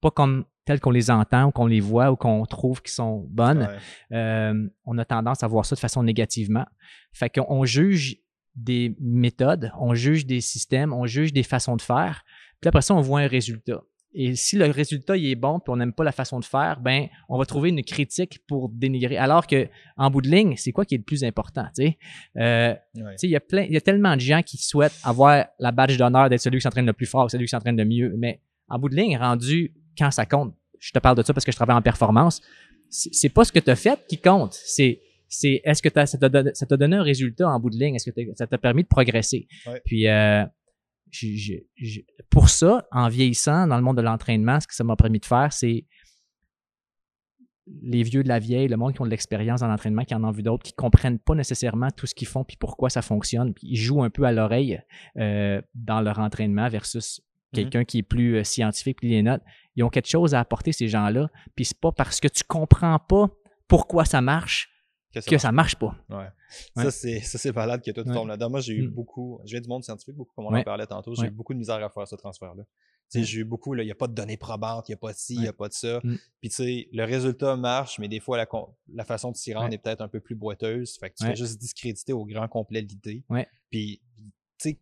[0.00, 3.24] pas comme telles qu'on les entend ou qu'on les voit ou qu'on trouve qui sont
[3.30, 3.68] bonnes,
[4.12, 6.66] euh, on a tendance à voir ça de façon négativement.
[7.12, 8.18] Fait qu'on juge
[8.56, 12.24] des méthodes, on juge des systèmes, on juge des façons de faire.
[12.60, 13.82] Puis après ça, on voit un résultat.
[14.18, 16.80] Et si le résultat il est bon, puis on n'aime pas la façon de faire,
[16.80, 19.18] ben on va trouver une critique pour dénigrer.
[19.18, 21.98] Alors que en bout de ligne, c'est quoi qui est le plus important, tu sais?
[22.38, 22.74] Euh,
[23.22, 25.98] Il y a plein, il y a tellement de gens qui souhaitent avoir la badge
[25.98, 28.14] d'honneur d'être celui qui s'entraîne le plus fort, celui qui s'entraîne le mieux.
[28.16, 31.44] Mais en bout de ligne, rendu quand ça compte, je te parle de ça parce
[31.44, 32.40] que je travaille en performance.
[32.88, 34.54] C'est pas ce que tu as fait qui compte.
[34.54, 37.96] C'est c'est est-ce que ça t'a donné, un résultat en bout de ligne?
[37.96, 39.46] Est-ce que ça t'a permis de progresser?
[39.84, 40.44] Puis euh,
[42.30, 45.24] pour ça, en vieillissant dans le monde de l'entraînement, ce que ça m'a permis de
[45.24, 45.86] faire, c'est
[47.82, 50.22] les vieux de la vieille, le monde qui ont de l'expérience dans l'entraînement, qui en
[50.22, 53.54] ont vu d'autres, qui comprennent pas nécessairement tout ce qu'ils font puis pourquoi ça fonctionne,
[53.54, 54.80] puis ils jouent un peu à l'oreille
[55.18, 57.54] euh, dans leur entraînement versus mm-hmm.
[57.54, 59.42] quelqu'un qui est plus euh, scientifique puis les notes.
[59.74, 62.98] Ils ont quelque chose à apporter ces gens-là, puis c'est pas parce que tu comprends
[62.98, 63.28] pas
[63.68, 64.70] pourquoi ça marche
[65.12, 65.96] que ça, marche pas.
[66.10, 66.28] Ouais.
[66.76, 68.50] Ça, c'est, ça, c'est valable que toi, tu tombes là-dedans.
[68.50, 68.90] Moi, j'ai eu mm.
[68.90, 71.54] beaucoup, je viens du monde scientifique, beaucoup, comme on en parlait tantôt, j'ai eu beaucoup
[71.54, 72.64] de misère à faire ce transfert-là.
[73.14, 75.18] J'ai eu beaucoup, il n'y a pas de données probantes, il n'y a pas de
[75.18, 76.00] ci, il n'y a pas de ça.
[76.02, 76.16] Mm.
[76.40, 78.46] Puis, tu sais, le résultat marche, mais des fois, la,
[78.92, 80.96] la façon de s'y rendre est peut-être un peu plus boiteuse.
[80.98, 83.24] Fait que tu fais juste discréditer au grand complet l'idée.
[83.70, 84.02] Puis,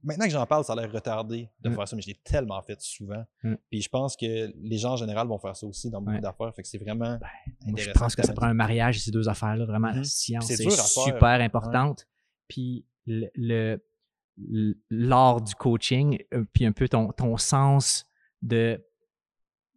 [0.03, 1.75] maintenant que j'en parle, ça a l'air retardé de mm.
[1.75, 3.25] faire ça, mais je l'ai tellement fait souvent.
[3.43, 3.55] Mm.
[3.71, 6.55] Puis je pense que les gens en général vont faire ça aussi dans beaucoup d'affaires.
[6.55, 9.65] Fait que c'est vraiment ben, Je pense que ça prend un mariage, ces deux affaires-là.
[9.65, 10.05] Vraiment, la mm-hmm.
[10.05, 12.07] science, c'est super importante.
[12.49, 13.79] Puis le,
[14.91, 18.07] l'art du coaching, euh, puis un peu ton, ton sens
[18.43, 18.85] de,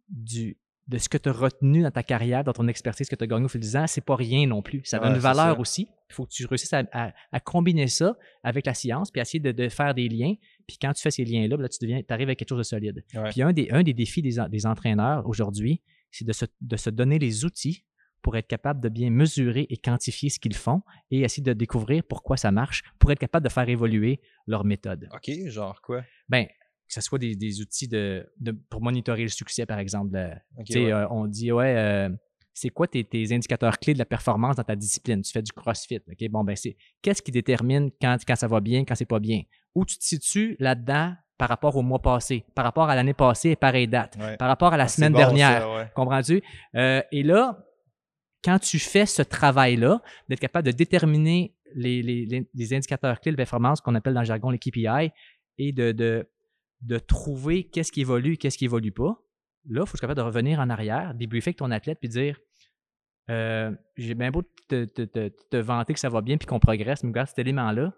[0.08, 3.22] du, de ce que tu as retenu dans ta carrière, dans ton expertise que tu
[3.22, 4.80] as gagné au fil des ans, c'est pas rien non plus.
[4.84, 5.88] Ça donne une valeur aussi.
[6.10, 9.94] Il faut que tu réussisses à, combiner ça avec la science, puis essayer de, faire
[9.94, 10.34] des liens.
[10.66, 12.62] Puis quand tu fais ces liens-là, ben là, tu deviens, arrives à quelque chose de
[12.62, 13.04] solide.
[13.30, 16.88] Puis un des, un des défis des, des entraîneurs aujourd'hui, c'est de se, de se
[16.88, 17.84] donner les outils
[18.22, 22.02] pour être capable de bien mesurer et quantifier ce qu'ils font et essayer de découvrir
[22.02, 25.08] pourquoi ça marche, pour être capable de faire évoluer leur méthode.
[25.14, 26.04] OK, genre quoi?
[26.28, 26.46] Ben,
[26.88, 28.26] que ce soit des, outils de,
[28.70, 30.16] pour monitorer le succès, par exemple.
[30.16, 32.08] Euh, on dit, ouais, euh,
[32.54, 35.20] c'est quoi tes, indicateurs clés de la performance dans ta discipline?
[35.20, 36.00] Tu fais du CrossFit.
[36.08, 39.20] OK, bon, ben, c'est qu'est-ce qui détermine quand, quand ça va bien, quand c'est pas
[39.20, 39.42] bien?
[39.74, 43.54] Où tu te situes là-dedans par rapport au mois passé, par rapport à l'année passée,
[43.54, 45.92] pareille date, par rapport à la ah, semaine dernière.
[45.94, 46.42] Comprends-tu?
[46.74, 47.64] Euh, et là,
[48.42, 53.94] quand tu fais ce travail-là, d'être capable de déterminer les, indicateurs clés de performance qu'on
[53.94, 55.12] appelle dans le jargon les KPI
[55.58, 56.28] et de, de,
[56.98, 59.20] trouver qu'est-ce qui évolue et qu'est-ce qui évolue pas,
[59.68, 62.40] là, il faut être capable de revenir en arrière, débriefer avec ton athlète puis dire
[63.30, 67.10] euh, J'ai bien beau te, te, vanter que ça va bien puis qu'on progresse, mais
[67.10, 67.92] regarde, cet élément-là,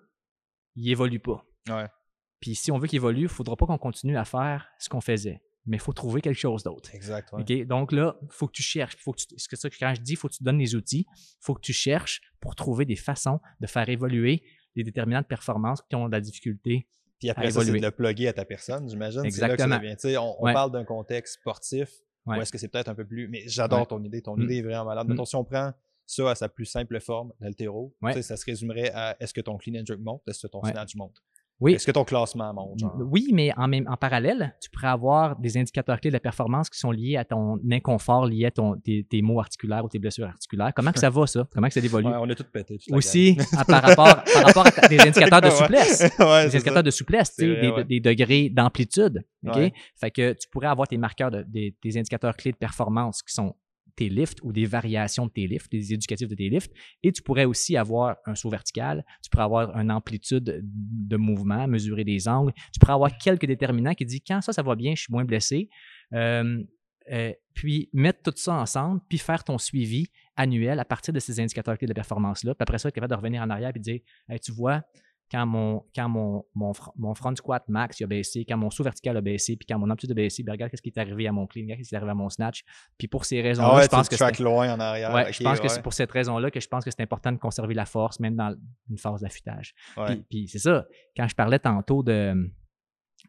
[0.77, 1.45] il évolue pas.
[2.41, 4.89] Puis si on veut qu'il évolue, il ne faudra pas qu'on continue à faire ce
[4.89, 6.95] qu'on faisait mais il faut trouver quelque chose d'autre.
[6.95, 7.35] Exact.
[7.67, 8.97] Donc là, il faut que tu cherches.
[8.97, 10.75] Faut que ce que ça, quand je dis, il faut que tu te donnes les
[10.75, 14.43] outils, il faut que tu cherches pour trouver des façons de faire évoluer
[14.75, 16.89] les déterminants de performance qui ont de la difficulté.
[17.21, 19.25] Puis après ça, c'est de le plugger à ta personne, j'imagine.
[19.25, 19.79] Exactement.
[20.19, 21.91] on, on parle d'un contexte sportif,
[22.27, 23.29] ou est-ce que c'est peut-être un peu plus.
[23.29, 24.23] Mais j'adore ton idée.
[24.23, 24.43] Ton mm.
[24.43, 25.07] idée est vraiment malade.
[25.07, 25.11] Mm.
[25.11, 25.73] Mettons, si on prend
[26.07, 29.81] ça à sa plus simple forme, l'altéro, ça se résumerait à est-ce que ton clean
[29.81, 31.23] and jerk monte, est-ce que ton snatch monte?
[31.61, 31.75] Oui.
[31.75, 32.81] Est-ce que ton classement monte?
[32.99, 36.71] Oui, mais en, même, en parallèle, tu pourrais avoir des indicateurs clés de la performance
[36.71, 40.27] qui sont liés à ton inconfort, liés à ton, tes, maux articulaires ou tes blessures
[40.27, 40.73] articulaires.
[40.75, 41.47] Comment que ça va, ça?
[41.53, 42.07] Comment que ça évolue?
[42.07, 42.79] on a tout pété.
[42.91, 45.99] Aussi, par, rapport, par rapport à des indicateurs de souplesse.
[46.19, 49.25] des indicateurs de souplesse, des, des, degrés d'amplitude.
[49.47, 49.73] OK?
[49.97, 53.35] Fait que tu pourrais avoir tes marqueurs, de, des, des indicateurs clés de performance qui
[53.35, 53.55] sont
[54.01, 56.73] tes lifts ou des variations de tes lifts, des éducatifs de tes lifts.
[57.03, 61.69] Et tu pourrais aussi avoir un saut vertical, tu pourrais avoir une amplitude de mouvement,
[61.69, 62.53] mesurer des angles.
[62.73, 65.25] Tu pourrais avoir quelques déterminants qui disent quand ça, ça va bien, je suis moins
[65.27, 65.69] blessé.
[66.15, 66.63] Euh,
[67.13, 71.41] euh, puis mettre tout ça ensemble, puis faire ton suivi annuel à partir de ces
[71.41, 72.55] indicateurs clés de performance-là.
[72.55, 74.01] Puis après ça, être capable de revenir en arrière et dire
[74.43, 74.83] Tu vois,
[75.31, 79.21] quand mon, quand mon, mon, front squat max a baissé, quand mon saut vertical a
[79.21, 81.47] baissé, puis quand mon amplitude a baissé, ben regarde qu'est-ce qui est arrivé à mon
[81.47, 82.65] clean, regarde qu'est-ce qui est arrivé à mon snatch.
[82.99, 85.15] Puis pour ces raisons-là, ah je pense que c'est loin en arrière.
[85.15, 87.39] Ouais, je pense que c'est pour cette raison-là que je pense que c'est important de
[87.39, 88.55] conserver la force, même dans
[88.91, 89.75] une phase d'affûtage.
[90.29, 92.51] Puis, c'est ça, quand je parlais tantôt de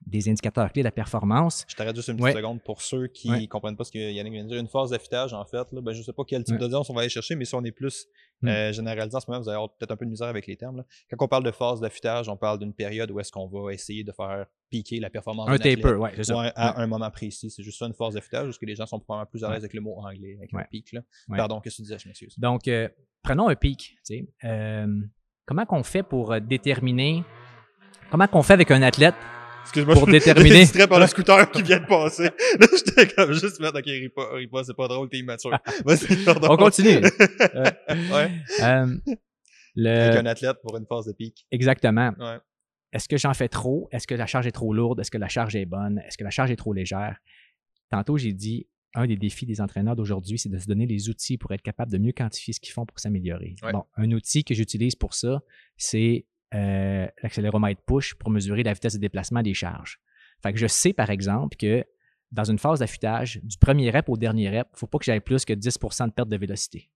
[0.05, 1.65] des indicateurs clés de la performance.
[1.67, 4.33] Je t'arrête juste une petite seconde pour ceux qui ne comprennent pas ce que Yannick
[4.33, 4.59] vient de dire.
[4.59, 6.93] Une phase d'affûtage, en fait, là, ben, je ne sais pas quel type d'audience on
[6.93, 8.07] va aller chercher, mais si on est plus
[8.41, 8.47] Hmm.
[8.47, 10.83] Euh, généralisant, en ce moment, vous avez peut-être un peu de misère avec les termes.
[11.09, 14.03] Quand on parle de phase d'affûtage, on parle d'une période où est-ce qu'on va essayer
[14.03, 16.41] de faire piquer la performance un taper, ouais, c'est ça.
[16.55, 17.51] à un moment précis.
[17.51, 19.59] C'est juste ça une phase d'affûtage, parce que les gens sont probablement plus à l'aise
[19.59, 20.91] avec le mot anglais, avec un pic.
[20.93, 21.01] Là.
[21.29, 22.39] Pardon, qu'est-ce que tu disais, je m'excuse.
[22.39, 22.89] Donc, euh,
[23.21, 23.95] prenons un pic.
[24.43, 25.01] Euh,
[25.45, 27.23] comment qu'on fait pour déterminer,
[28.09, 29.15] comment qu'on fait avec un athlète
[29.63, 30.59] Excuse-moi, pour je déterminer.
[30.59, 32.23] distrait par le scooter qui vient de passer.
[32.59, 35.51] Là, j'étais comme juste mettre, ok, ris pas, ris pas, c'est pas drôle, t'es immature.
[36.49, 36.97] On continue.
[36.97, 38.31] ouais.
[38.61, 38.97] Euh,
[39.75, 39.89] le...
[39.89, 41.45] Avec un athlète pour une phase de pic.
[41.51, 42.11] Exactement.
[42.19, 42.37] Ouais.
[42.93, 43.87] Est-ce que j'en fais trop?
[43.91, 44.99] Est-ce que la charge est trop lourde?
[44.99, 45.99] Est-ce que la charge est bonne?
[46.05, 47.17] Est-ce que la charge est trop légère?
[47.89, 51.37] Tantôt, j'ai dit, un des défis des entraîneurs d'aujourd'hui, c'est de se donner les outils
[51.37, 53.55] pour être capable de mieux quantifier ce qu'ils font pour s'améliorer.
[53.71, 55.41] Bon, un outil que j'utilise pour ça,
[55.77, 59.99] c'est euh, l'accéléromètre push pour mesurer la vitesse de déplacement des charges.
[60.43, 61.85] Fait que je sais, par exemple, que
[62.31, 65.05] dans une phase d'affûtage, du premier rep au dernier rep, il ne faut pas que
[65.05, 66.89] j'aille plus que 10% de perte de vélocité.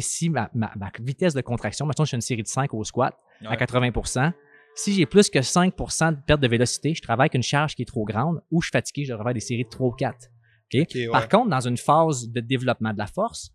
[0.00, 0.50] Si ma,
[1.00, 4.32] vitesse de contraction, maintenant je fais une série de 5 au squat à 80%
[4.76, 7.82] si j'ai plus que 5% de perte de vélocité, je travaille avec une charge qui
[7.82, 9.92] est trop grande ou je suis fatigué, je devrais faire des séries de 3 ou
[9.92, 10.28] 4.
[11.10, 13.50] Par contre, dans une phase de développement de la force,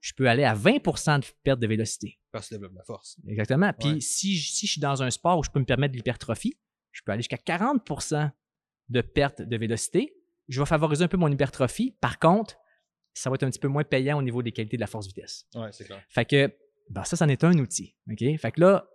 [0.00, 2.18] je peux aller à 20% de perte de vélocité.
[2.32, 3.18] Parce que développe la force.
[3.26, 3.72] Exactement.
[3.78, 6.58] Puis si, si, je suis dans un sport où je peux me permettre de l'hypertrophie,
[6.90, 8.30] je peux aller jusqu'à 40%
[8.88, 10.14] de perte de vélocité.
[10.48, 11.96] Je vais favoriser un peu mon hypertrophie.
[12.00, 12.56] Par contre,
[13.14, 15.46] ça va être un petit peu moins payant au niveau des qualités de la force-vitesse.
[15.54, 16.02] Oui, c'est clair.
[16.08, 16.52] Fait que
[16.90, 17.94] ben ça, c'en est un outil.
[18.10, 18.18] OK?
[18.38, 18.86] Fait que là,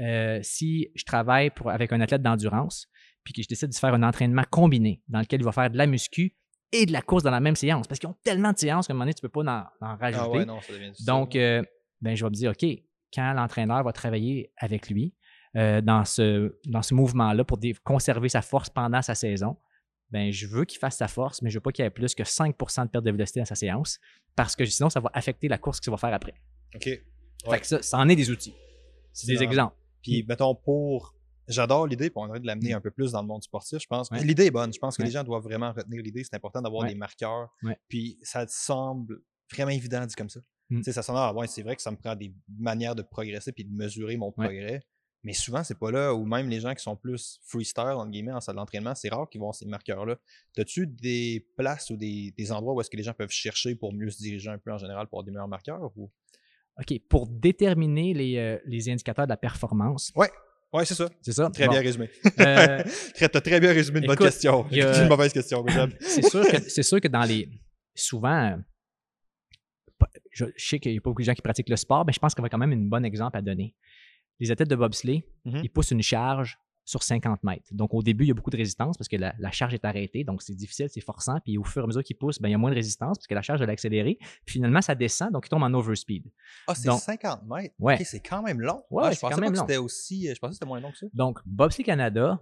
[0.00, 2.88] euh, si je travaille pour, avec un athlète d'endurance,
[3.24, 5.76] puis que je décide de faire un entraînement combiné dans lequel il va faire de
[5.76, 6.36] la muscu
[6.72, 7.86] et de la course dans la même séance.
[7.86, 9.66] Parce qu'ils ont tellement de séances qu'à un moment donné, tu ne peux pas en,
[9.80, 10.46] ah rajouter.
[11.06, 11.62] Donc, euh,
[12.00, 12.64] ben, je vais me dire, OK,
[13.12, 15.14] quand l'entraîneur va travailler avec lui
[15.56, 19.56] euh, dans ce, dans ce mouvement-là pour conserver sa force pendant sa saison,
[20.10, 21.90] ben, je veux qu'il fasse sa force, mais je ne veux pas qu'il y ait
[21.90, 23.98] plus que 5 de perte de vélocité dans sa séance
[24.36, 26.34] parce que sinon, ça va affecter la course qu'il va faire après.
[26.74, 26.84] OK.
[27.50, 28.54] Fait que ça, ça en est des outils.
[29.12, 29.76] C'est des exemples.
[30.02, 31.14] Puis, mettons, pour
[31.48, 33.86] j'adore l'idée, puis on aurait de l'amener un peu plus dans le monde sportif, je
[33.86, 34.10] pense.
[34.10, 34.22] Ouais.
[34.22, 34.72] L'idée est bonne.
[34.72, 35.08] Je pense que Ouais.
[35.08, 36.22] les gens doivent vraiment retenir l'idée.
[36.22, 37.48] C'est important d'avoir des marqueurs.
[37.88, 39.20] Puis ça semble
[39.52, 40.40] vraiment évident dit comme ça.
[40.70, 40.78] Mm.
[40.78, 43.02] Tu sais, ça sonne, ah ouais, c'est vrai que ça me prend des manières de
[43.02, 44.44] progresser puis de mesurer mon Ouais.
[44.46, 44.82] progrès.
[45.24, 46.14] Mais souvent, c'est pas là.
[46.14, 49.28] Ou même les gens qui sont plus freestyle, entre guillemets, en salle d'entraînement, c'est rare
[49.28, 50.16] qu'ils vont avoir ces marqueurs-là.
[50.56, 53.92] As-tu des places ou des, des endroits où est-ce que les gens peuvent chercher pour
[53.92, 55.90] mieux se diriger un peu en général pour avoir des meilleurs marqueurs?
[55.96, 56.10] Ou...
[56.80, 61.08] OK, pour déterminer les, euh, les indicateurs de la performance, Ouais, c'est ça.
[61.22, 61.50] c'est ça?
[61.50, 62.10] Très Bon, bien résumé.
[62.40, 62.82] euh,
[63.14, 64.66] Très- T'as très bien résumé une bonne question.
[64.70, 65.64] a- une mauvaise question,
[66.00, 67.48] c'est sûr que c'est sûr que dans les
[67.94, 68.58] souvent
[70.38, 72.12] je, je sais qu'il n'y a pas beaucoup de gens qui pratiquent le sport, mais
[72.12, 73.74] je pense qu'on va quand même un bon exemple à donner.
[74.40, 75.60] Les athlètes de bobsleigh, Mhm.
[75.64, 77.68] ils poussent une charge sur 50 mètres.
[77.72, 79.84] Donc, au début, il y a beaucoup de résistance parce que la, la charge est
[79.84, 80.24] arrêtée.
[80.24, 81.38] Donc, c'est difficile, c'est forçant.
[81.44, 83.18] Puis, au fur et à mesure qu'ils poussent, ben, il y a moins de résistance
[83.18, 84.16] parce que la charge est accélérée.
[84.46, 85.30] Puis, finalement, ça descend.
[85.32, 86.24] Donc, ils tombent en overspeed.
[86.66, 87.74] Ah, c'est Donc- 50 mètres?
[87.78, 88.02] Ouais.
[88.04, 88.82] C'est quand même long.
[88.90, 89.84] Ouais, Ah, je c'est quand pensais même pas que long.
[89.84, 90.28] aussi.
[90.34, 91.06] Je pensais que c'était moins long que ça.
[91.12, 92.40] Donc, Bobsleigh Canada,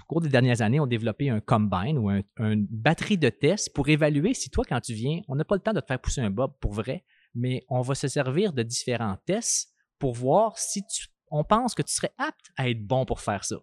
[0.00, 3.70] au cours des dernières années, ont développé un combine ou un- une batterie de tests
[3.74, 5.98] pour évaluer si toi, quand tu viens, on n'a pas le temps de te faire
[6.00, 10.58] pousser un bob pour vrai, mais on va se servir de différents tests pour voir
[10.58, 13.56] si tu, on pense que tu serais apte à être bon pour faire ça.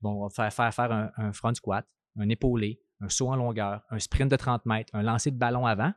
[0.00, 1.86] Bon, on va faire faire, faire un, un front squat,
[2.18, 5.66] un épaulé, un saut en longueur, un sprint de 30 mètres, un lancer de ballon
[5.66, 5.92] avant.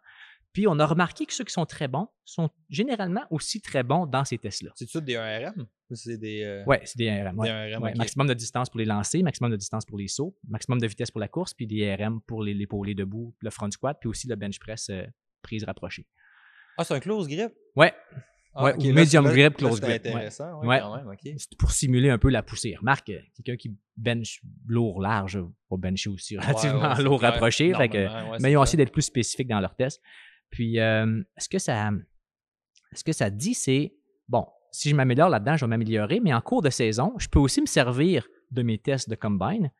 [0.51, 4.07] Puis on a remarqué que ceux qui sont très bons sont généralement aussi très bons
[4.07, 4.71] dans ces tests-là.
[4.75, 5.53] C'est tout des 1RM
[5.91, 6.43] ou c'est des.
[6.43, 7.37] euh, Ouais, c'est des RM.
[7.37, 7.47] ouais.
[7.47, 7.93] Des RM, Ouais.
[7.93, 11.11] Maximum de distance pour les lancers, maximum de distance pour les sauts, maximum de vitesse
[11.11, 14.27] pour la course, puis des RM pour les- l'épaulé debout, le front squat, puis aussi
[14.27, 15.03] le bench press euh,
[15.43, 16.07] prise rapprochée.
[16.77, 17.51] Ah, c'est un close grip?
[17.75, 17.93] Ouais,
[18.55, 20.10] Ah, Ouais, ou medium là- grip, close grip, ouais.
[20.10, 20.79] intéressant, ouais, Ouais.
[20.79, 22.75] quand même, c'est pour simuler un peu la poussée.
[22.75, 25.38] Remarque, quelqu'un qui bench lourd large
[25.69, 27.73] va bencher aussi relativement Ouais, c'est lourd rapproché.
[27.75, 27.97] fait que-
[28.32, 30.01] mais c'est ils ont essayé d'être plus spécifiques dans leurs tests.
[30.49, 31.91] Puis, euh, ce que ça,
[32.93, 33.93] ce que ça dit, c'est
[34.27, 37.39] bon, si je m'améliore là-dedans, je vais m'améliorer, mais en cours de saison, je peux
[37.39, 39.71] aussi me servir de mes tests de combine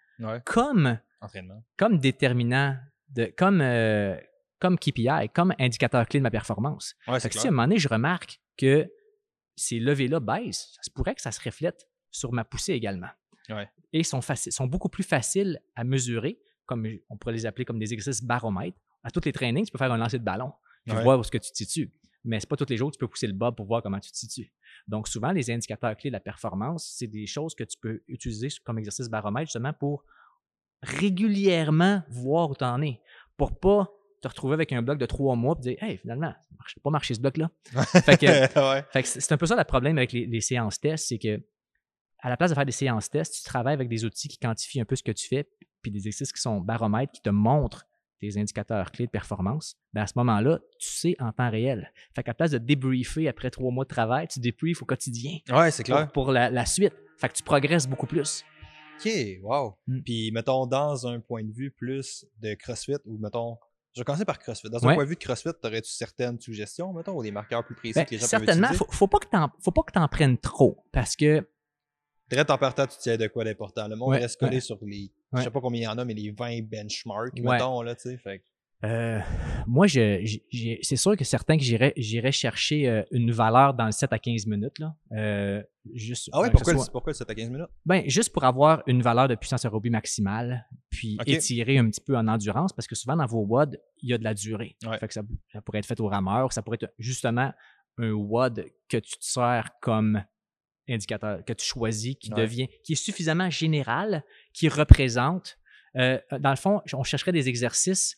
[0.46, 1.00] comme,
[1.76, 2.76] comme déterminant,
[3.10, 4.16] de, comme, euh,
[4.60, 6.96] comme KPI, comme indicateur clé de ma performance.
[7.08, 8.92] Ouais, Fait c'est que si à un moment donné, je remarque que
[9.56, 13.10] ces levées-là baissent, ça se pourrait que ça se reflète sur ma poussée également.
[13.50, 13.70] Ouais.
[13.94, 17.94] Et sont, sont beaucoup plus faciles à mesurer, comme on pourrait les appeler comme des
[17.94, 18.78] exercices baromètres.
[19.04, 20.52] À tous les trainings, tu peux faire un lancer de ballon,
[20.86, 21.04] puis Ouais.
[21.04, 21.92] voir où est-ce que tu te situes.
[22.26, 24.00] Mais c'est pas tous les jours que tu peux pousser le bob pour voir comment
[24.00, 24.52] tu te situes.
[24.88, 28.50] Donc, souvent, les indicateurs clés de la performance, c'est des choses que tu peux utiliser
[28.66, 30.04] comme exercice baromètre justement pour
[30.82, 33.00] régulièrement voir où tu en es.
[33.38, 36.56] Pour pas te retrouver avec un bloc de trois mois et dire Hey, finalement, ça
[36.58, 37.50] marche pas marché ce bloc-là.
[38.04, 38.26] Fait que,
[38.74, 38.84] ouais.
[38.92, 41.42] fait que c'est un peu ça le problème avec les, les séances tests, c'est que
[42.22, 44.82] à la place de faire des séances tests, tu travailles avec des outils qui quantifient
[44.82, 45.48] un peu ce que tu fais,
[45.82, 47.86] puis des exercices qui sont baromètres, qui te montrent
[48.20, 49.78] tes indicateurs clés de performance.
[49.94, 51.94] Ben à ce moment-là, tu sais en temps réel.
[52.14, 55.38] Fait qu'à la place de débriefer après trois mois de travail, tu débriefes au quotidien
[55.50, 56.12] Ouais, c'est clair.
[56.12, 56.94] pour, pour la, la suite.
[57.18, 58.44] Fait que tu progresses beaucoup plus.
[59.00, 59.10] Ok,
[59.44, 59.78] wow.
[59.88, 60.02] Mm.
[60.02, 63.58] Puis, mettons, dans un point de vue plus de CrossFit, ou mettons,
[64.00, 64.70] je vais commencer par CrossFit.
[64.70, 64.96] Dans un Ouais.
[64.96, 68.06] point de vue de CrossFit, t'aurais-tu certaines suggestions, mettons, ou des marqueurs plus précis Ben,
[68.06, 68.98] que les gens certainement, peuvent faut, utiliser?
[68.98, 71.48] faut pas que t'en, faut pas que t'en prennes trop parce que
[72.30, 73.88] Direct en partant, tu tiens de quoi d'important.
[73.88, 74.62] Le monde Ouais, reste collé ouais.
[74.62, 77.82] sur les, je sais pas combien il y en a, mais les 20 benchmarks, mettons,
[77.82, 78.18] là, tu sais.
[78.18, 78.44] Fait
[78.86, 79.20] Euh,
[79.68, 80.26] moi, je,
[80.82, 84.20] c'est sûr que certains que j'irais, j'irais chercher euh, une valeur dans le 7 à
[84.20, 84.80] 15 minutes.
[84.80, 85.62] Là, euh,
[85.94, 87.68] juste, Ah ouais, pourquoi, le- soit- pourquoi le 7 à 15 minutes?
[87.86, 92.16] ben, juste pour avoir une valeur de puissance aérobie maximale, puis étirer un petit peu
[92.16, 94.78] en endurance, parce que souvent dans vos WOD, il y a de la durée.
[94.86, 94.98] Ouais.
[94.98, 97.52] Fait que ça, ça pourrait être fait au rameur, ça pourrait être justement
[97.98, 100.24] un WOD que tu te sers comme
[100.88, 102.40] indicateur, que tu choisis, qui Ouais.
[102.42, 105.58] devient, qui est suffisamment général, qui représente.
[105.96, 108.16] dans le fond, on chercherait des exercices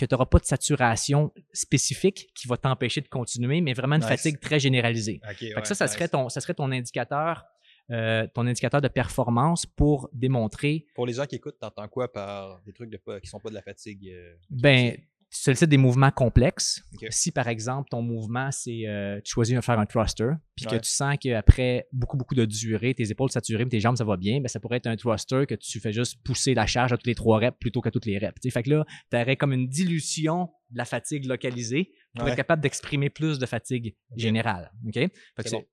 [0.00, 4.00] que tu n'auras pas de saturation spécifique qui va t'empêcher de continuer, mais vraiment une
[4.02, 4.08] Nice.
[4.08, 5.20] fatigue très généralisée.
[5.24, 5.92] Ouais, ça, ça nice.
[5.94, 7.44] serait ton, ça serait ton indicateur,
[7.90, 12.60] euh, ton indicateur de performance pour démontrer, Pour les gens qui écoutent, t'entends quoi par
[12.64, 14.08] des trucs de qui sont pas de la fatigue?
[14.12, 14.96] euh, ben,
[15.42, 16.82] sollicites des mouvements complexes.
[17.10, 20.76] Si par exemple ton mouvement c'est, euh, tu choisis de faire un thruster, puis que
[20.76, 24.40] tu sens qu'après beaucoup beaucoup de durée, tes épaules saturées, tes jambes ça va bien,
[24.40, 27.06] ben ça pourrait être un thruster que tu fais juste pousser la charge à toutes
[27.06, 28.34] les trois reps plutôt qu'à toutes les reps.
[28.40, 32.24] Tu sais, Fait que là, tu aurais comme une dilution de la fatigue localisée pour
[32.24, 32.30] Ouais.
[32.32, 34.72] être capable d'exprimer plus de fatigue générale.
[34.86, 34.94] OK?
[34.94, 35.10] Fait
[35.44, 35.64] que bon.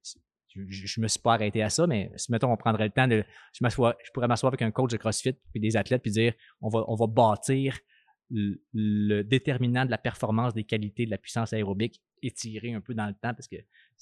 [0.48, 3.08] je, je me suis pas arrêté à ça, mais si mettons on prendrait le temps
[3.08, 3.24] de.
[3.54, 6.70] Je, je pourrais m'asseoir avec un coach de CrossFit puis des athlètes puis dire on
[6.70, 7.78] va, on va bâtir
[8.30, 12.94] le, le déterminant de la performance, des qualités, de la puissance aérobique, étirer un peu
[12.94, 13.58] dans le temps parce que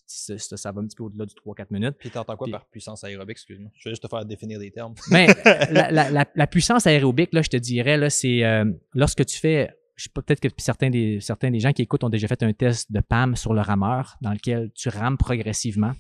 [0.08, 1.96] ça, ça- ça va un petit peu au-delà du 3-4 minutes.
[2.00, 3.72] Puis t'entends quoi Puis- par puissance aérobique, excuse-moi?
[3.78, 4.94] Je vais juste te faire définir des termes.
[5.12, 5.28] Mais
[5.72, 9.38] la, la- la- la puissance aérobique, là, je te dirais, là, c'est euh, lorsque tu
[9.38, 9.70] fais.
[9.98, 12.44] Je sais pas, peut-être que certains des, certains des gens qui écoutent ont déjà fait
[12.44, 15.94] un test de PAM sur le rameur dans lequel tu rames progressivement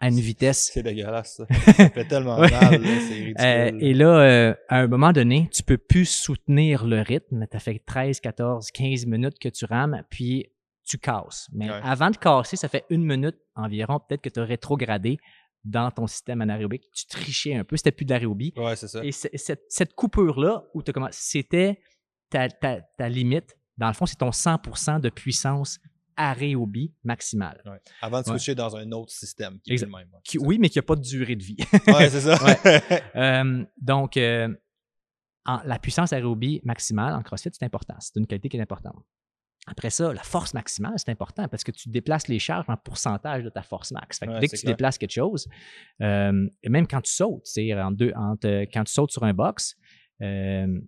[0.00, 0.70] à une vitesse.
[0.72, 1.46] C'est dégueulasse, ça.
[1.76, 3.34] ça fait tellement mal, c'est ridicule.
[3.38, 7.46] Euh, et là, euh, à un moment donné, tu peux plus soutenir le rythme.
[7.50, 10.46] Tu as fait 13, 14, 15 minutes que tu rames, puis
[10.86, 11.48] tu casses.
[11.52, 11.80] Mais Ouais.
[11.84, 15.18] avant de casser, ça fait une minute environ, peut-être que tu as rétrogradé
[15.64, 16.84] dans ton système anaérobique.
[16.94, 18.54] Tu trichais un peu, c'était plus de l'aérobie.
[18.56, 19.04] Ouais, c'est ça.
[19.04, 21.78] Et cette, cette coupure-là, où tu commencé, c'était
[22.30, 23.56] ta, ta- ta limite.
[23.76, 25.78] Dans le fond, c'est ton 100% de puissance
[26.28, 27.60] aérobie maximale.
[27.66, 27.80] Ouais.
[28.02, 28.32] Avant de Ouais.
[28.38, 30.08] switcher dans un autre système qui est le même.
[30.24, 31.56] Qui- oui, mais qui n'a pas de durée de vie.
[31.86, 32.36] Ouais, c'est ça.
[33.16, 34.48] Euh, donc, euh,
[35.46, 37.94] en- la puissance aérobie maximale en CrossFit, c'est important.
[38.00, 38.96] C'est une qualité qui est importante.
[39.66, 43.44] Après ça, la force maximale, c'est important parce que tu déplaces les charges en pourcentage
[43.44, 44.18] de ta force max.
[44.18, 44.72] Fait que Ouais, dès que tu clair.
[44.74, 45.46] déplaces quelque chose,
[46.02, 49.34] euh, même quand tu sautes, c'est en deux, entre, euh, quand tu sautes sur un
[49.34, 49.76] box,
[50.22, 50.80] euh,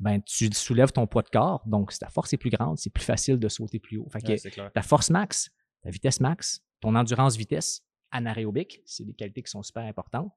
[0.00, 2.90] ben, tu soulèves ton poids de corps, donc si ta force est plus grande, c'est
[2.90, 4.08] plus facile de sauter plus haut.
[4.10, 4.70] Fait que Ouais, c'est clair.
[4.72, 5.50] ta force max,
[5.82, 10.32] ta vitesse max, ton endurance vitesse anaérobique, c'est des qualités qui sont super importantes.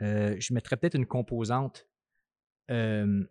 [0.00, 1.86] Euh, je mettrais peut-être une composante
[2.70, 3.24] euh,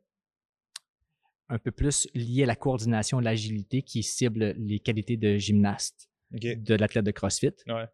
[1.49, 6.09] un peu plus liée à la coordination et l'agilité qui cible les qualités de gymnaste
[6.31, 7.53] de l'athlète de CrossFit.
[7.67, 7.85] Ouais.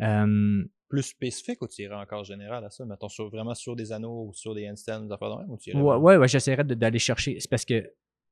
[0.00, 2.84] Euh, Plus spécifique ou tu irais encore général à ça?
[2.84, 5.58] Mettons sur, vraiment sur des anneaux ou sur des handstands, des affaires de même, ou
[5.58, 7.38] tu irais ouais, ouais, ouais, j'essaierais d'aller chercher.
[7.40, 7.90] C'est parce que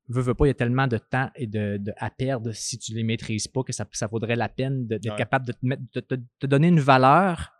[0.08, 2.78] veux, veux pas, il y a tellement de temps et de, de- à perdre si
[2.78, 5.16] tu les maîtrises pas que ça, ça vaudrait la peine d'être Ouais.
[5.16, 7.52] capable de te, mettre, de donner une valeur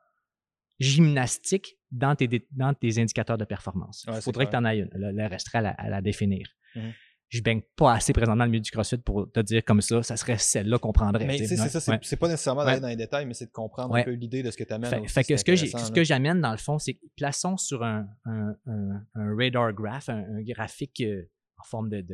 [0.79, 4.05] gymnastique dans tes, dans tes indicateurs de performance.
[4.09, 4.91] Il faudrait que tu en aies une.
[4.95, 5.23] Le,
[5.55, 6.47] à la, à la définir.
[6.75, 6.93] Mhm.
[7.33, 10.03] Je baigne pas assez présentement dans le milieu du CrossFit pour te dire comme ça,
[10.03, 11.25] ça serait celle-là qu'on prendrait.
[11.25, 12.17] Mais c'est ça, c'est ouais.
[12.19, 12.81] pas nécessairement d'aller Ouais.
[12.83, 14.03] dans les détails, mais c'est de comprendre Ouais.
[14.03, 14.91] un peu l'idée de ce que tu amènes.
[14.91, 18.07] Fait, fait que ce que, ce que j'amène dans le fond, c'est plaçons sur un,
[18.27, 21.23] un, un- un radar graph, un, graphique euh,
[21.57, 22.05] en forme de,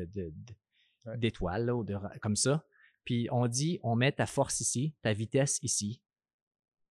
[1.16, 2.64] d'étoile, ou de comme ça.
[3.04, 6.02] Puis on dit, on met ta force ici, ta vitesse ici,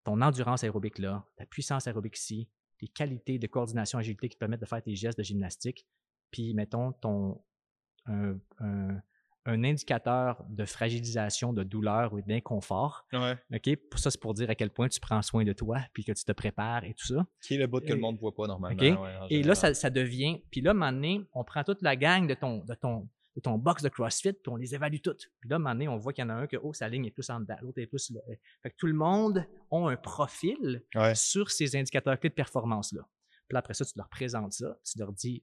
[0.03, 4.39] ton endurance aérobique là, ta puissance aérobique ici, tes qualités de coordination agilité qui te
[4.39, 5.85] permettent de faire tes gestes de gymnastique.
[6.31, 7.41] Puis mettons ton
[8.07, 9.01] un, un-
[9.49, 13.05] un indicateur de fragilisation, de douleur ou d'inconfort.
[13.13, 13.37] Ouais.
[13.53, 13.75] OK?
[13.89, 16.11] Pour ça, c'est pour dire à quel point tu prends soin de toi, puis que
[16.11, 17.25] tu te prépares et tout ça.
[17.41, 18.77] Qui est le bout que Et- le monde voit pas normalement.
[19.01, 20.41] Ouais, Et là, ça, ça devient.
[20.51, 23.07] Puis là, à un moment donné, on prend toute la gang de ton, de ton,
[23.37, 25.31] de ton box de CrossFit, puis on les évalue toutes.
[25.39, 26.73] Puis là, à un moment donné, on voit qu'il y en a un que, oh,
[26.73, 28.19] sa ligne est plus en dedans, l'autre est plus là.
[28.63, 31.15] Fait que tout le monde a un profil Ouais.
[31.15, 33.03] sur ces indicateurs clés de performance-là.
[33.47, 35.41] Puis là, après ça, tu leur présentes ça, tu leur dis,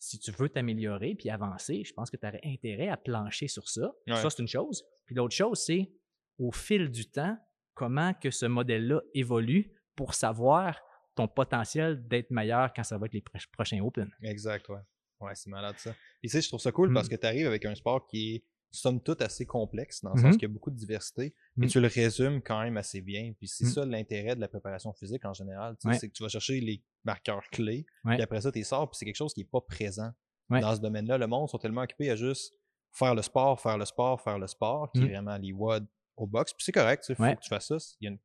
[0.00, 3.68] si tu veux t'améliorer puis avancer, je pense que tu aurais intérêt à plancher sur
[3.68, 3.92] ça.
[4.08, 4.16] Ouais.
[4.16, 4.82] Ça, c'est une chose.
[5.06, 5.92] Puis l'autre chose, c'est
[6.38, 7.38] au fil du temps,
[7.74, 10.80] comment que ce modèle-là évolue pour savoir
[11.14, 14.10] ton potentiel d'être meilleur quand ça va être les pro- prochains Open.
[14.22, 14.80] Exact, ouais.
[15.20, 15.92] Ouais, c'est malade ça.
[16.20, 17.10] Puis tu sais, je trouve ça cool parce Mm.
[17.10, 20.32] que tu arrives avec un sport qui est somme toute assez complexe, dans le sens
[20.34, 21.70] qu'il y a beaucoup de diversité, mais Mm.
[21.70, 23.32] tu le résumes quand même assez bien.
[23.38, 23.70] Puis c'est Mm.
[23.70, 25.76] ça l'intérêt de la préparation physique en général.
[25.84, 25.98] Ouais.
[25.98, 28.14] C'est que tu vas chercher les marqueurs clés, Ouais.
[28.14, 30.10] puis après ça, tu sors, puis c'est quelque chose qui n'est pas présent
[30.50, 30.60] Ouais.
[30.60, 31.18] dans ce domaine-là.
[31.18, 32.54] Le monde sont tellement occupés à juste
[32.92, 35.04] faire le sport, faire le sport, faire le sport, qui Mm.
[35.04, 36.52] est vraiment les WOD au box.
[36.52, 37.76] Puis c'est correct, il faut que tu fasses ça.
[38.00, 38.18] Il y a une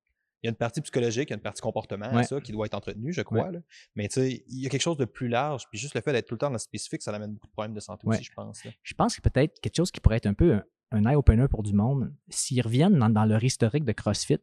[0.46, 2.52] il y a une partie psychologique, il y a une partie comportement à ça qui
[2.52, 3.52] doit être entretenue, je crois.
[3.52, 3.60] là.
[3.96, 5.64] Mais tu sais, il y a quelque chose de plus large.
[5.70, 7.52] Puis juste le fait d'être tout le temps dans le spécifique, ça amène beaucoup de
[7.52, 8.16] problèmes de santé Ouais.
[8.16, 8.64] aussi, je pense.
[8.64, 8.72] là.
[8.84, 11.64] Je pense que peut-être quelque chose qui pourrait être un peu un, un eye-opener pour
[11.64, 14.38] du monde, s'ils reviennent dans, dans leur historique de CrossFit,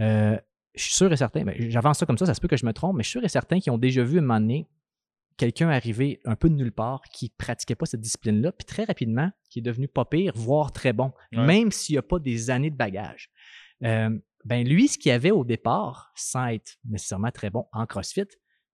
[0.00, 0.38] euh,
[0.74, 2.66] je suis sûr et certain, ben, j'avance ça comme ça, ça se peut que je
[2.66, 4.40] me trompe, mais je suis sûr et certain qu'ils ont déjà vu à un moment
[4.40, 4.68] donné
[5.36, 9.30] quelqu'un arriver un peu de nulle part qui pratiquait pas cette discipline-là, puis très rapidement,
[9.50, 11.44] qui est devenu pas pire, voire très bon, Ouais.
[11.44, 13.30] même s'il n'y a pas des années de bagage.
[13.82, 18.26] Euh, ben lui, ce qu'il avait au départ, sans être nécessairement très bon en CrossFit,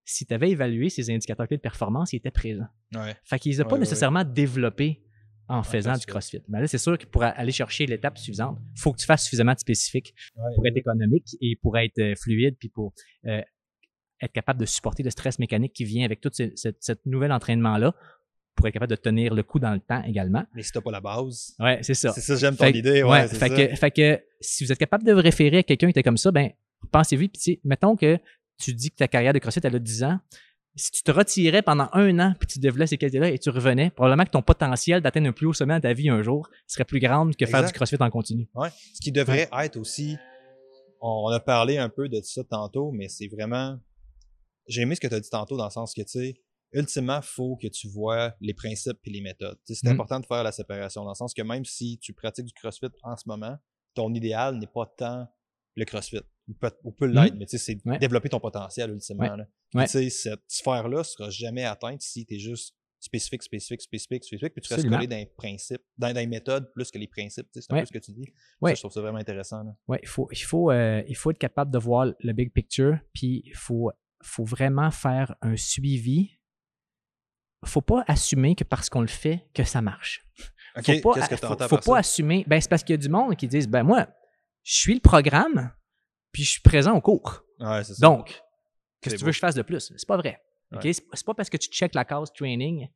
[0.04, 2.66] si tu avais évalué ses indicateurs clés de performance, il était présent.
[2.94, 3.16] Ouais.
[3.24, 5.04] Fait qu'ils les a Ouais, pas ouais, nécessairement développés
[5.48, 6.42] en faisant du CrossFit.
[6.48, 9.24] Mais là, c'est sûr que pour aller chercher l'étape suivante, il faut que tu fasses
[9.24, 10.14] suffisamment de spécifique
[10.54, 12.92] pour être économique et pour être euh, fluide, puis pour
[13.26, 13.42] euh,
[14.22, 17.94] être capable de supporter le stress mécanique qui vient avec tout ce, nouvel entraînement-là,
[18.61, 20.44] pour être capable de tenir le coup dans le temps également.
[20.55, 22.12] Mais si t'as pas la base, Ouais, c'est ça.
[22.12, 23.03] c'est ça, j'aime ton idée.
[23.03, 23.49] Ouais, fait, ça.
[23.49, 26.16] que, fait que si vous êtes capable de vous référer à quelqu'un qui était comme
[26.16, 26.51] ça, ben
[26.92, 28.18] pensez-vous, puis tu sais, mettons que
[28.59, 30.19] tu dis que ta carrière de CrossFit, elle a 10 ans.
[30.77, 33.90] Si tu te retirais pendant un an, puis tu développais ces qualités-là et tu revenais,
[33.90, 36.85] probablement que ton potentiel d'atteindre un plus haut sommet dans ta vie un jour serait
[36.85, 37.69] plus grand que faire Exact.
[37.69, 38.48] du CrossFit en continu.
[38.54, 38.69] Ouais.
[38.94, 40.17] Ce qui devrait être aussi,
[41.00, 43.79] on a parlé un peu de ça tantôt, mais c'est vraiment,
[44.69, 46.35] j'ai aimé ce que tu as dit tantôt dans le sens que, tu sais,
[46.73, 49.58] ultimement, faut que tu vois les principes et les méthodes.
[49.64, 49.88] C'est Mm.
[49.92, 52.87] important de faire la séparation dans le sens que même si tu pratiques du CrossFit
[53.02, 53.56] en ce moment,
[53.94, 55.27] ton idéal n'est pas tant
[55.77, 56.21] le CrossFit.
[56.48, 57.98] Ou peut, ou peut l'être, mais c'est Ouais.
[57.98, 59.23] développer ton potentiel ultimement.
[59.31, 59.37] Ouais.
[59.37, 59.46] là.
[59.75, 59.87] Ouais.
[59.87, 64.75] Cette sphère-là sera jamais atteinte si tu es juste spécifique, spécifique, spécifique, spécifique, puis tu
[64.75, 67.46] restes collé dans les principes, dans, les méthodes plus que les principes.
[67.52, 68.27] C'est un peu ce que tu dis.
[68.60, 68.75] Ouais.
[68.75, 69.64] je trouve ça vraiment intéressant.
[69.88, 72.98] Oui, il faut, il, faut, euh, il faut être capable de voir le big picture,
[73.14, 73.90] puis il faut,
[74.23, 76.39] faut vraiment faire un suivi.
[77.65, 80.25] Faut pas assumer que parce qu'on le fait, que ça marche.
[80.77, 82.44] OK, qu'est-ce que tu entends faut, faut pas assumer.
[82.46, 84.06] Ben, c'est parce qu'il y a du monde qui disent, ben moi,
[84.63, 85.73] je suis le programme,
[86.33, 87.42] puis je suis présent au cours.
[87.58, 87.94] Ouais, ça.
[88.00, 88.40] Donc,
[89.00, 89.92] qu'est-ce que tu veux que je fasse de plus?
[89.96, 90.40] C'est pas vrai.
[90.73, 90.92] Okay?
[90.92, 92.88] C'est pas parce que tu checkes la case training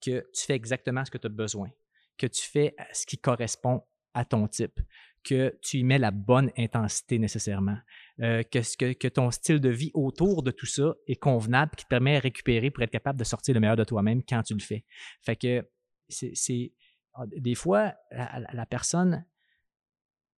[0.00, 1.68] que tu fais exactement ce que tu as besoin,
[2.16, 3.82] que tu fais ce qui correspond
[4.14, 4.80] à ton type,
[5.24, 7.76] que tu y mets la bonne intensité nécessairement,
[8.20, 11.88] euh, que, que, ton style de vie autour de tout ça est convenable, qui te
[11.88, 14.60] permet de récupérer pour être capable de sortir le meilleur de toi-même quand tu le
[14.60, 14.84] fais.
[15.22, 15.68] Fait que
[16.08, 16.72] c'est.
[17.14, 19.24] Ah, des fois, la personne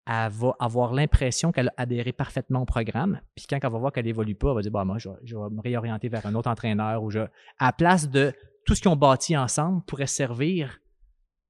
[0.10, 3.22] elle va avoir l'impression qu'elle a parfaitement au programme.
[3.36, 5.50] Puis quand elle va voir qu'elle évolue pas, elle va dire bah, moi, je vais,
[5.52, 7.20] me réorienter vers un autre entraîneur ou je.
[7.60, 8.34] À place de
[8.66, 10.80] tout ce qu'ils ont bâti ensemble pourrait servir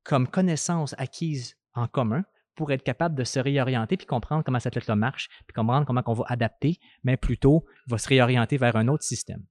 [0.04, 2.24] comme connaissance acquise en commun
[2.60, 6.04] pour être capable de se réorienter puis comprendre comment cette athlète-là marche, puis comprendre comment
[6.06, 9.46] on va adapter, mais plutôt va se réorienter vers un autre système.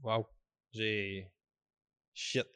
[0.00, 0.28] Wow.
[0.70, 1.28] J'ai.
[2.14, 2.46] Shit.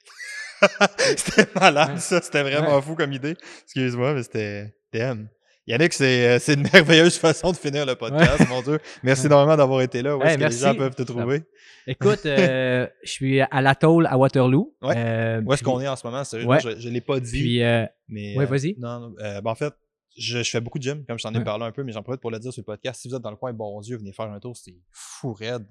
[1.17, 2.23] c'était malade, ça.
[2.23, 3.35] C'était vraiment fou comme idée.
[3.65, 4.77] Excuse-moi, mais c'était.
[4.93, 5.29] Damn.
[5.67, 8.79] Yannick, euh, c'est une merveilleuse façon de finir le podcast, mon Dieu.
[9.03, 10.17] Merci énormément d'avoir été là.
[10.17, 11.43] Où est-ce que les gens peuvent te trouver?
[11.87, 14.75] Écoute, euh, je suis à l'atoll à Waterloo.
[14.83, 16.25] Euh, Où est-ce qu'on est en ce moment?
[16.25, 17.41] Sérieusement, je ne l'ai pas dit.
[17.41, 17.63] Puis,
[18.09, 18.77] mais, ouais, vas-y.
[18.79, 19.75] non, ben, en fait,
[20.17, 22.21] je, fais beaucoup de gym, comme je t'en ai parlé un peu, mais j'en profite
[22.21, 23.01] pour le dire sur le podcast.
[23.01, 24.57] Si vous êtes dans le coin, bon Dieu, venez faire un tour.
[24.57, 25.67] C'est fou raide.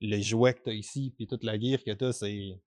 [0.00, 2.58] Les jouets que tu as ici, puis toute la gear que tu as, c'est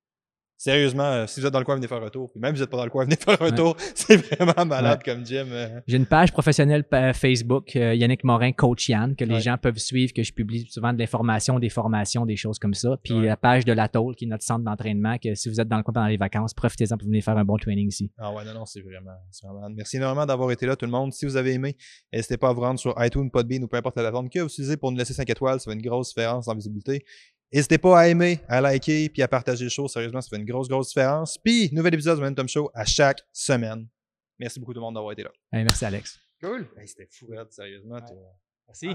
[0.57, 2.31] Sérieusement, euh, si vous êtes dans le coin, venez faire un tour.
[2.31, 3.75] Puis même si vous n'êtes pas dans le coin, venez faire un tour.
[3.93, 5.47] C'est vraiment malade comme gym.
[5.51, 5.79] Euh.
[5.85, 6.83] J'ai une page professionnelle
[7.13, 10.93] Facebook, euh, Yannick Morin, Coach Yann, que les gens peuvent suivre, que je publie souvent
[10.93, 12.97] de l'information, des formations, des choses comme ça.
[13.03, 15.77] Puis la page de l'Atoll, qui est notre centre d'entraînement, que si vous êtes dans
[15.77, 18.11] le coin pendant les vacances, profitez-en pour venir faire un bon training ici.
[18.17, 19.11] Ah ouais, non, non, c'est vraiment,
[19.43, 19.69] vraiment.
[19.69, 21.13] Merci énormément d'avoir été là, tout le monde.
[21.13, 21.77] Si vous avez aimé,
[22.11, 24.47] n'hésitez pas à vous rendre sur iTunes, Podbean ou peu importe la plateforme que vous
[24.47, 25.59] utilisez pour nous laisser 5 étoiles.
[25.59, 27.03] Ça fait une grosse différence en visibilité.
[27.53, 29.87] N'hésitez pas à aimer, à liker, puis à partager le show.
[29.87, 31.37] Sérieusement, ça fait une grosse, grosse différence.
[31.37, 33.87] Puis, nouvel épisode du Momentum Show à chaque semaine.
[34.37, 35.31] Merci beaucoup tout le monde d'avoir été là.
[35.51, 36.19] merci Alex.
[36.41, 36.67] Cool.
[36.85, 37.99] C'était fou, sérieusement.
[38.67, 38.89] Merci.